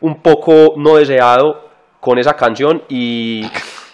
[0.00, 1.68] un poco no deseado
[2.00, 3.44] con esa canción y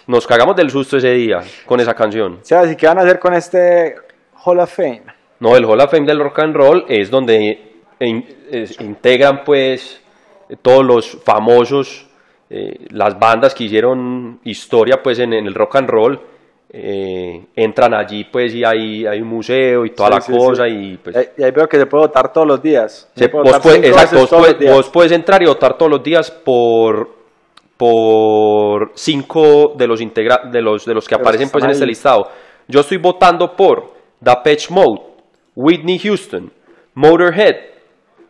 [0.07, 2.39] nos cagamos del susto ese día con esa canción.
[2.41, 3.95] O sea, ¿y qué van a hacer con este
[4.43, 5.03] Hall of Fame?
[5.39, 10.01] No, el Hall of Fame del Rock and Roll es donde in- es- integran pues
[10.61, 12.07] todos los famosos,
[12.49, 16.21] eh, las bandas que hicieron historia pues en, en el rock and roll.
[16.75, 20.63] Eh, entran allí pues y hay, hay un museo y toda Sí, la sí, cosa
[20.65, 20.71] sí.
[20.93, 23.11] y pues Y ahí- y ahí veo que se puede votar todos los días.
[23.15, 24.73] se- puede vos, cinco exacto, vos puedes- los días.
[24.75, 27.09] vos puedes entrar y votar todos los días por
[27.77, 32.27] por cinco de los integra de los de los que aparecen pues en este listado.
[32.67, 35.01] Yo estoy votando por Depeche Mode,
[35.55, 36.51] Whitney Houston,
[36.95, 37.55] Motorhead,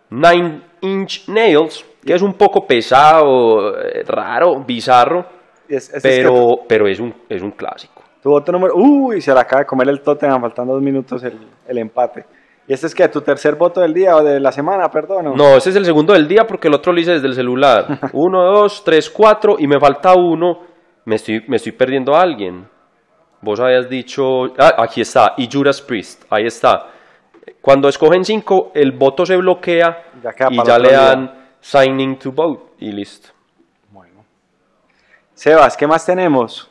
[0.10, 5.26] Nine Inch Nails, que es un poco pesado, eh, raro, bizarro,
[5.70, 7.93] Es- ese es pero pero es un es un clásico.
[8.24, 8.74] Tu voto número.
[8.76, 12.26] Uy, se le acaba de comer el Tottenham, faltando dos minutos el, el empate.
[12.65, 15.28] ¿Y este es que tu tercer voto del día o de la semana, perdón?
[15.28, 15.36] o?
[15.36, 17.99] No, ese es el segundo del día porque el otro lo hice desde el celular.
[18.13, 20.59] Uno, dos, tres, cuatro y me falta uno.
[21.03, 22.65] Me estoy, me estoy perdiendo a alguien.
[23.41, 24.24] Vos habías dicho...
[24.57, 25.34] Ah, aquí está.
[25.36, 26.24] Y Judas Priest.
[26.30, 26.88] Ahí está.
[27.61, 30.97] Cuando escogen cinco, el voto se bloquea Ya y ya le día.
[30.99, 33.30] dan signing to vote y listo.
[33.91, 34.24] Bueno.
[35.34, 36.69] Sebas, ¿qué más tenemos?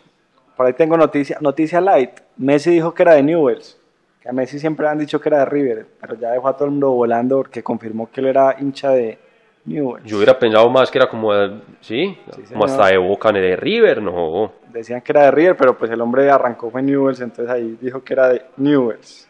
[0.63, 2.21] Por ahí tengo noticia, noticia light.
[2.37, 3.77] Messi dijo que era de Newells.
[4.21, 6.67] Que a Messi siempre han dicho que era de River, pero ya dejó a todo
[6.67, 9.19] el mundo volando porque confirmó que él era hincha de
[9.65, 10.05] Newells.
[10.09, 11.35] Yo hubiera pensado más que era como...
[11.35, 12.17] de- ¿Sí?
[12.37, 14.53] Sí, como hasta de Boca, de River, no.
[14.73, 18.05] Decían que era de River, pero pues el hombre arrancó fue Newells, entonces ahí dijo
[18.05, 19.29] que era de Newells.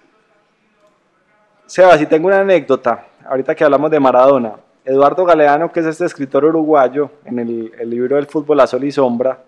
[1.64, 4.52] Sebas, y tengo una anécdota, ahorita que hablamos de Maradona.
[4.84, 8.84] Eduardo Galeano, que es este escritor uruguayo, en el, el libro del fútbol a sol
[8.84, 9.38] y sombra,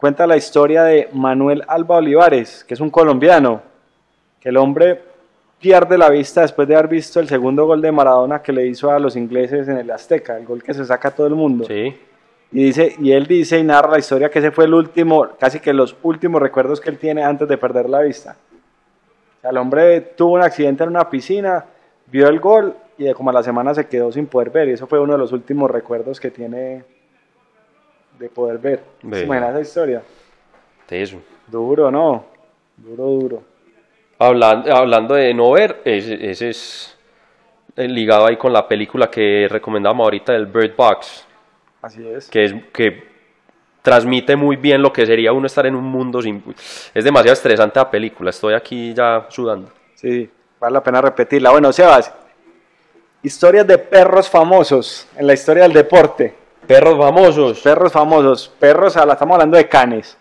[0.00, 3.60] cuenta la historia de Manuel Alba Olivares, que es un colombiano,
[4.40, 5.02] que el hombre
[5.60, 8.90] pierde la vista después de haber visto el segundo gol de Maradona que le hizo
[8.90, 11.66] a los ingleses en el Azteca, el gol que se saca a todo el mundo.
[11.66, 11.94] Sí.
[12.50, 15.60] Y, dice, y él dice y narra la historia que ese fue el último, casi
[15.60, 18.36] que los últimos recuerdos que él tiene antes de perder la vista.
[19.36, 21.66] O sea, el hombre tuvo un accidente en una piscina,
[22.06, 24.68] vio el gol y de como a la semana se quedó sin poder ver.
[24.68, 26.84] Y eso fue uno de los últimos recuerdos que tiene
[28.20, 28.84] de poder ver.
[29.02, 29.18] Ve.
[29.18, 30.02] ¿Se imagina esa historia?
[30.90, 31.16] Eso.
[31.46, 32.26] Duro, ¿no?
[32.76, 33.42] Duro, duro.
[34.18, 36.98] Hablando, hablando de no ver, ese, ese es
[37.76, 41.26] eh, ligado ahí con la película que recomendamos ahorita del Bird Box,
[41.80, 42.28] Así es.
[42.28, 43.08] que es que
[43.80, 46.44] transmite muy bien lo que sería uno estar en un mundo sin...
[46.92, 49.70] Es demasiado estresante la película, estoy aquí ya sudando.
[49.94, 51.50] Sí, vale la pena repetirla.
[51.52, 52.12] Bueno, Sebas,
[53.22, 56.39] historias de perros famosos en la historia del deporte.
[56.70, 57.60] Perros famosos.
[57.62, 60.16] Perros famosos, perros, la- estamos hablando de canes.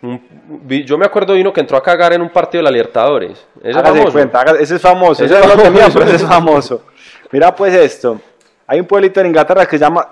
[0.84, 3.46] Yo me acuerdo de uno que entró a cagar en un partido de la Libertadores.
[3.62, 4.12] Ese es famoso.
[4.12, 6.86] cuenta, ese es famoso, Ese ese, es pero ese es famoso.
[7.32, 8.20] Mira pues esto,
[8.66, 10.10] hay un pueblito en Inglaterra que se llama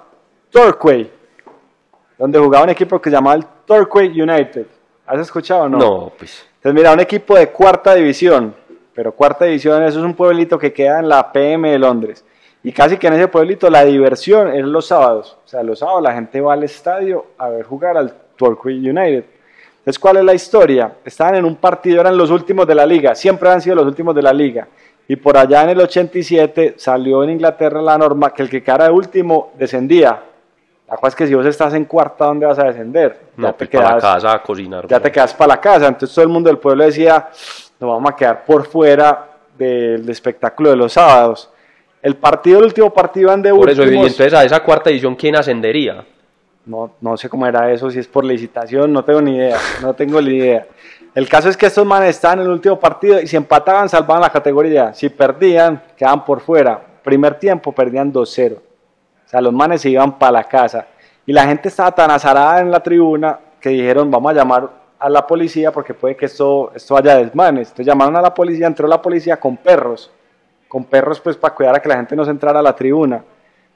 [0.52, 1.12] Torquay,
[2.20, 4.68] donde jugaba un equipo que se llamaba el Torquay United.
[5.08, 5.80] ¿Has escuchado o no?
[5.80, 6.46] No, pues.
[6.58, 8.54] Entonces mira, un equipo de cuarta división,
[8.94, 12.24] pero cuarta división eso es un pueblito que queda en la PM de Londres.
[12.68, 15.38] Y casi que en ese pueblito la diversión es los sábados.
[15.46, 19.24] O sea, los sábados la gente va al estadio a ver jugar al Torquay United.
[19.80, 20.92] Entonces, ¿cuál es la historia?
[21.06, 24.14] Estaban en un partido, eran los últimos de la liga, siempre han sido los últimos
[24.14, 24.68] de la liga.
[25.08, 28.84] Y por allá en el 87 salió en Inglaterra la norma que el que quedara
[28.86, 30.20] de último descendía.
[30.90, 33.18] La cosa es que si vos estás en cuarta, ¿dónde vas a descender?
[33.38, 34.88] No, te pues para la quedas- casa a cocinar.
[34.88, 35.88] ya te quedas para la casa.
[35.88, 37.30] Entonces todo el mundo del pueblo decía,
[37.80, 39.26] nos vamos a quedar por fuera
[39.58, 41.50] del espectáculo de los sábados.
[42.02, 44.08] El partido, el último partido, iban de Por eso, y últimos.
[44.08, 46.06] entonces a esa cuarta edición, ¿quién ascendería?
[46.66, 49.94] No, no sé cómo era eso, si es por licitación, no tengo ni idea, no
[49.94, 50.68] tengo ni idea.
[51.16, 54.22] El caso es que estos manes estaban en el último partido y si empataban salvaban
[54.22, 56.80] la categoría, si perdían quedaban por fuera.
[57.04, 58.58] Primer tiempo perdían 2-0.
[58.58, 58.60] O
[59.30, 60.88] sea, los manes se iban para la casa.
[61.26, 64.70] Y la gente estaba tan azarada en la tribuna que dijeron, vamos a llamar
[65.00, 67.70] a la policía porque puede que esto, esto haya desmanes.
[67.70, 70.12] Entonces llamaron a la policía, entró la policía con perros,
[70.68, 73.24] con perros pues para cuidar a que la gente no se entrara a la tribuna.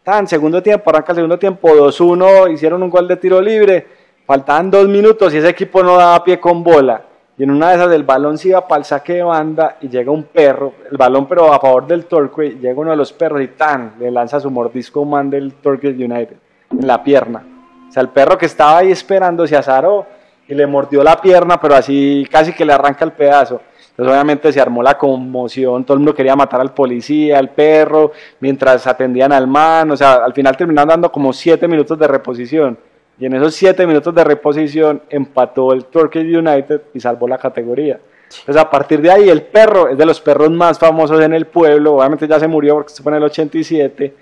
[0.03, 3.87] Tan, segundo tiempo, arranca el segundo tiempo, 2-1, hicieron un gol de tiro libre,
[4.25, 7.03] faltaban dos minutos y ese equipo no daba pie con bola.
[7.37, 9.89] Y en una de esas el balón se iba para el saque de banda y
[9.89, 13.41] llega un perro, el balón pero a favor del Torquay, llega uno de los perros
[13.41, 16.35] y tan, le lanza su mordisco man del Torquay United
[16.71, 17.43] en la pierna.
[17.87, 20.05] O sea, el perro que estaba ahí esperando se azaró
[20.47, 23.61] y le mordió la pierna, pero así casi que le arranca el pedazo.
[24.01, 28.13] Entonces obviamente se armó la conmoción, todo el mundo quería matar al policía, al perro,
[28.39, 32.79] mientras atendían al man, o sea, al final terminaron dando como siete minutos de reposición.
[33.19, 37.99] Y en esos siete minutos de reposición empató el Turkish United y salvó la categoría.
[38.39, 41.45] Entonces a partir de ahí el perro es de los perros más famosos en el
[41.45, 44.15] pueblo, obviamente ya se murió porque se fue en el 87,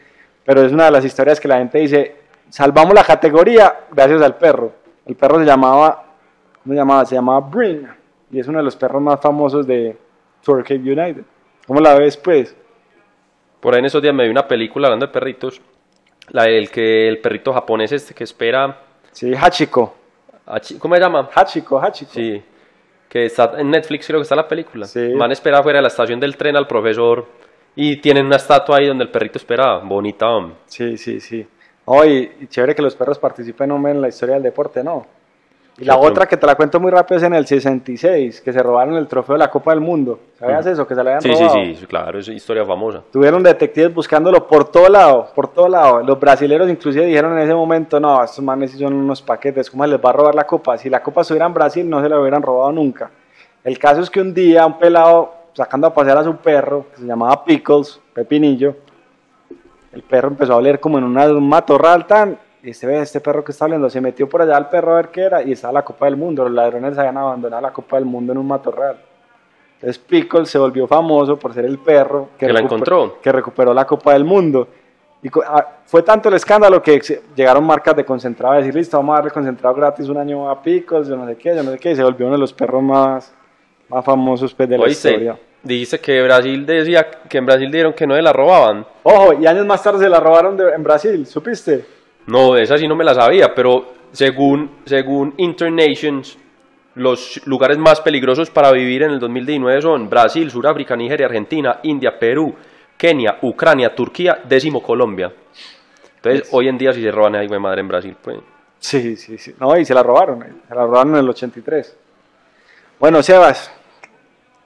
[0.44, 2.16] pero es una de las historias que la gente dice,
[2.50, 4.74] salvamos la categoría gracias al perro.
[5.06, 6.04] El perro se llamaba,
[6.62, 7.06] ¿cómo se llamaba?
[7.06, 7.99] Se llamaba Brin
[8.32, 9.98] y es uno de los perros más famosos de
[10.44, 11.24] Turkey United.
[11.68, 12.56] ¿Cómo la ves, pues?
[13.60, 15.62] Por ahí en esos días me vi una película hablando de perritos.
[16.30, 18.80] La del que el perrito japonés este que espera.
[19.12, 19.96] Sí, Hachiko.
[20.80, 21.30] ¿Cómo se llama?
[21.34, 22.12] Hachiko, Hachiko.
[22.12, 22.42] Sí.
[23.08, 24.86] Que está en Netflix, creo que está la película.
[24.86, 25.14] Sí.
[25.16, 27.26] Man espera fuera de la estación del tren al profesor
[27.76, 29.80] y tienen una estatua ahí donde el perrito esperaba.
[29.80, 30.56] Bonita, hombre.
[30.66, 31.48] Sí, sí, sí.
[31.86, 35.08] Oh, y chévere que los perros participen hombre, en la historia del deporte, ¿no?
[35.80, 38.62] Y la otra que te la cuento muy rápido es en el 66, que se
[38.62, 40.20] robaron el trofeo de la Copa del Mundo.
[40.38, 40.86] ¿Sabías eso?
[40.86, 41.50] Que se le habían Sí, robado.
[41.54, 43.02] sí, sí, claro, es historia famosa.
[43.12, 46.02] Tuvieron detectives buscándolo por todo lado, por todo lado.
[46.04, 50.00] Los brasileros inclusive dijeron en ese momento, no, estos manes son unos paquetes, ¿cómo les
[50.04, 50.78] va a robar la copa?
[50.78, 53.10] Si la copa estuviera en Brasil no se la hubieran robado nunca.
[53.64, 56.98] El caso es que un día un pelado sacando a pasear a su perro, que
[57.02, 58.76] se llamaba Pickles, Pepinillo,
[59.94, 62.38] el perro empezó a oler como en una- un matorral tan...
[62.62, 64.96] Y este, ve, este perro que está oliendo, se metió por allá al perro a
[64.98, 66.44] ver qué era y estaba la Copa del Mundo.
[66.44, 68.98] Los ladrones habían abandonado la Copa del Mundo en un matorral.
[69.76, 73.18] Entonces Pickles se volvió famoso por ser el perro Que la recuper- encontró.
[73.22, 74.68] que recuperó la Copa del Mundo.
[75.24, 78.98] Y ah, fue tanto el escándalo que se- llegaron marcas de concentrado a decir, listo,
[78.98, 81.72] vamos a darle concentrado gratis un año a Pickles, yo no sé qué, yo no
[81.72, 83.34] sé qué, y se volvió uno de los perros más,
[83.90, 85.38] más famosos pues, de la Oíste, historia.
[85.64, 88.86] dice que Brasil decía que en Brasil dijeron que no se la robaban.
[89.04, 91.86] Ojo, y años más tarde se la robaron de- en Brasil, ¿supiste?
[92.30, 96.38] No, esa sí no me la sabía, pero según, según Internations,
[96.94, 102.20] los lugares más peligrosos para vivir en el 2019 son Brasil, Sudáfrica, Nigeria, Argentina, India,
[102.20, 102.54] Perú,
[102.96, 105.34] Kenia, Ucrania, Turquía, décimo Colombia.
[106.18, 108.38] Entonces, hoy en día si se roban ahí, güey, madre en Brasil, pues.
[108.78, 109.56] Sí, sí, sí.
[109.60, 111.98] No, y se la robaron, eh, se la robaron en el 83.
[113.00, 113.72] Bueno, Sebas,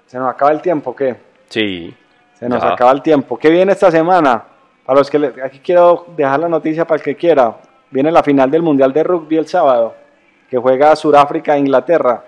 [0.06, 1.16] se nos acaba el tiempo, ¿qué?
[1.48, 1.96] Sí.
[2.34, 3.38] Se nos acaba el tiempo.
[3.38, 4.53] ¿Qué viene esta semana?
[4.86, 7.56] Para los que le- aquí quiero dejar la noticia para el que quiera.
[7.90, 9.94] Viene la final del Mundial de Rugby el sábado,
[10.50, 12.24] que juega Sudáfrica e Inglaterra.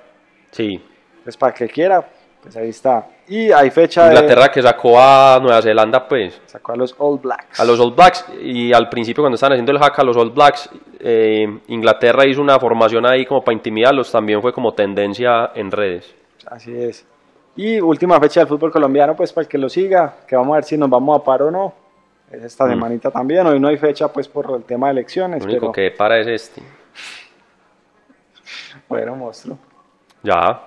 [0.51, 0.82] Sí.
[1.24, 2.06] Pues para el que quiera,
[2.41, 3.08] pues ahí está.
[3.28, 6.39] Y hay fecha Inglaterra que sacó a Nueva Zelanda, pues.
[6.45, 7.60] sacó a los All Blacks.
[7.60, 10.30] A los All Blacks, y al principio cuando estaban haciendo el hack a los All
[10.30, 15.72] Blacks, eh, Inglaterra hizo una formación ahí como para intimidarlos, también fue como tendencia en
[15.72, 16.14] redes.
[16.45, 17.03] Así es.
[17.56, 20.58] Y última fecha del fútbol colombiano, pues para el que lo siga, que vamos a
[20.58, 21.74] ver si nos vamos a paro o no.
[22.32, 22.69] Es esta Mm.
[22.69, 23.45] semanita también.
[23.47, 25.43] Hoy no hay fecha, pues por el tema de elecciones.
[25.43, 26.61] Lo único pero que para es este.
[28.89, 29.57] bueno, monstruo.
[30.23, 30.61] Ya.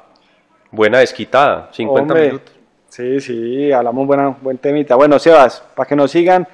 [0.70, 2.54] Buena desquitada, 50 Hombre, minutos.
[2.88, 4.94] Sí, sí, hablamos buena, buen temita.
[4.96, 6.46] Bueno, Sebas, para que nos sigan,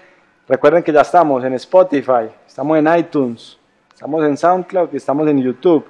[0.49, 3.59] recuerden que ya estamos en Spotify, estamos en iTunes,
[3.93, 5.85] estamos en SoundCloud y estamos en YouTube.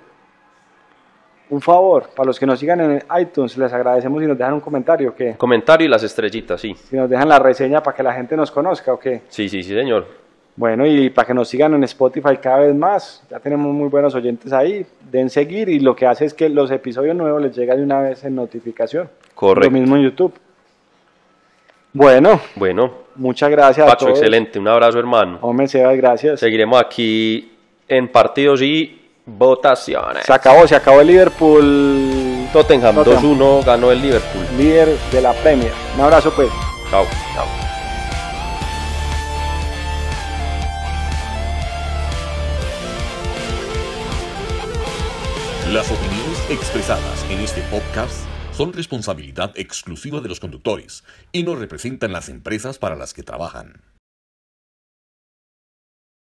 [1.51, 4.61] Un favor, para los que nos sigan en iTunes, les agradecemos si nos dejan un
[4.61, 6.75] comentario, que Comentario y las estrellitas, sí.
[6.75, 9.23] si nos dejan la reseña para que la gente nos conozca, ¿o qué?
[9.29, 10.07] Sí, sí, sí, señor.
[10.57, 14.15] Bueno, y para que nos sigan en Spotify cada vez más, ya tenemos muy buenos
[14.15, 17.77] oyentes ahí, den seguir y lo que hace es que los episodios nuevos les llegan
[17.79, 19.11] de una vez en notificación.
[19.35, 19.69] Correcto.
[19.71, 20.33] Lo mismo en YouTube.
[21.93, 24.19] Bueno, Bueno, muchas gracias a Pacho, todos.
[24.19, 24.59] excelente.
[24.59, 25.39] Un abrazo, hermano.
[25.43, 26.41] Hombre, Sebas, gracias.
[26.41, 27.53] Seguiremos aquí
[27.87, 30.25] en partidos y votaciones.
[30.25, 33.22] Se acabó, se acabó el Liverpool Tottenham Tottenham.
[33.39, 34.47] 2-1 ganó el Liverpool.
[34.57, 35.72] líder de la Premier.
[35.95, 36.49] Un abrazo pues.
[36.91, 37.07] Chao.
[37.35, 37.47] Chao.
[45.72, 48.14] Las opiniones expresadas en este podcast
[48.53, 51.03] son responsabilidad exclusiva de los conductores
[51.33, 53.83] y no representan las empresas para las que trabajan.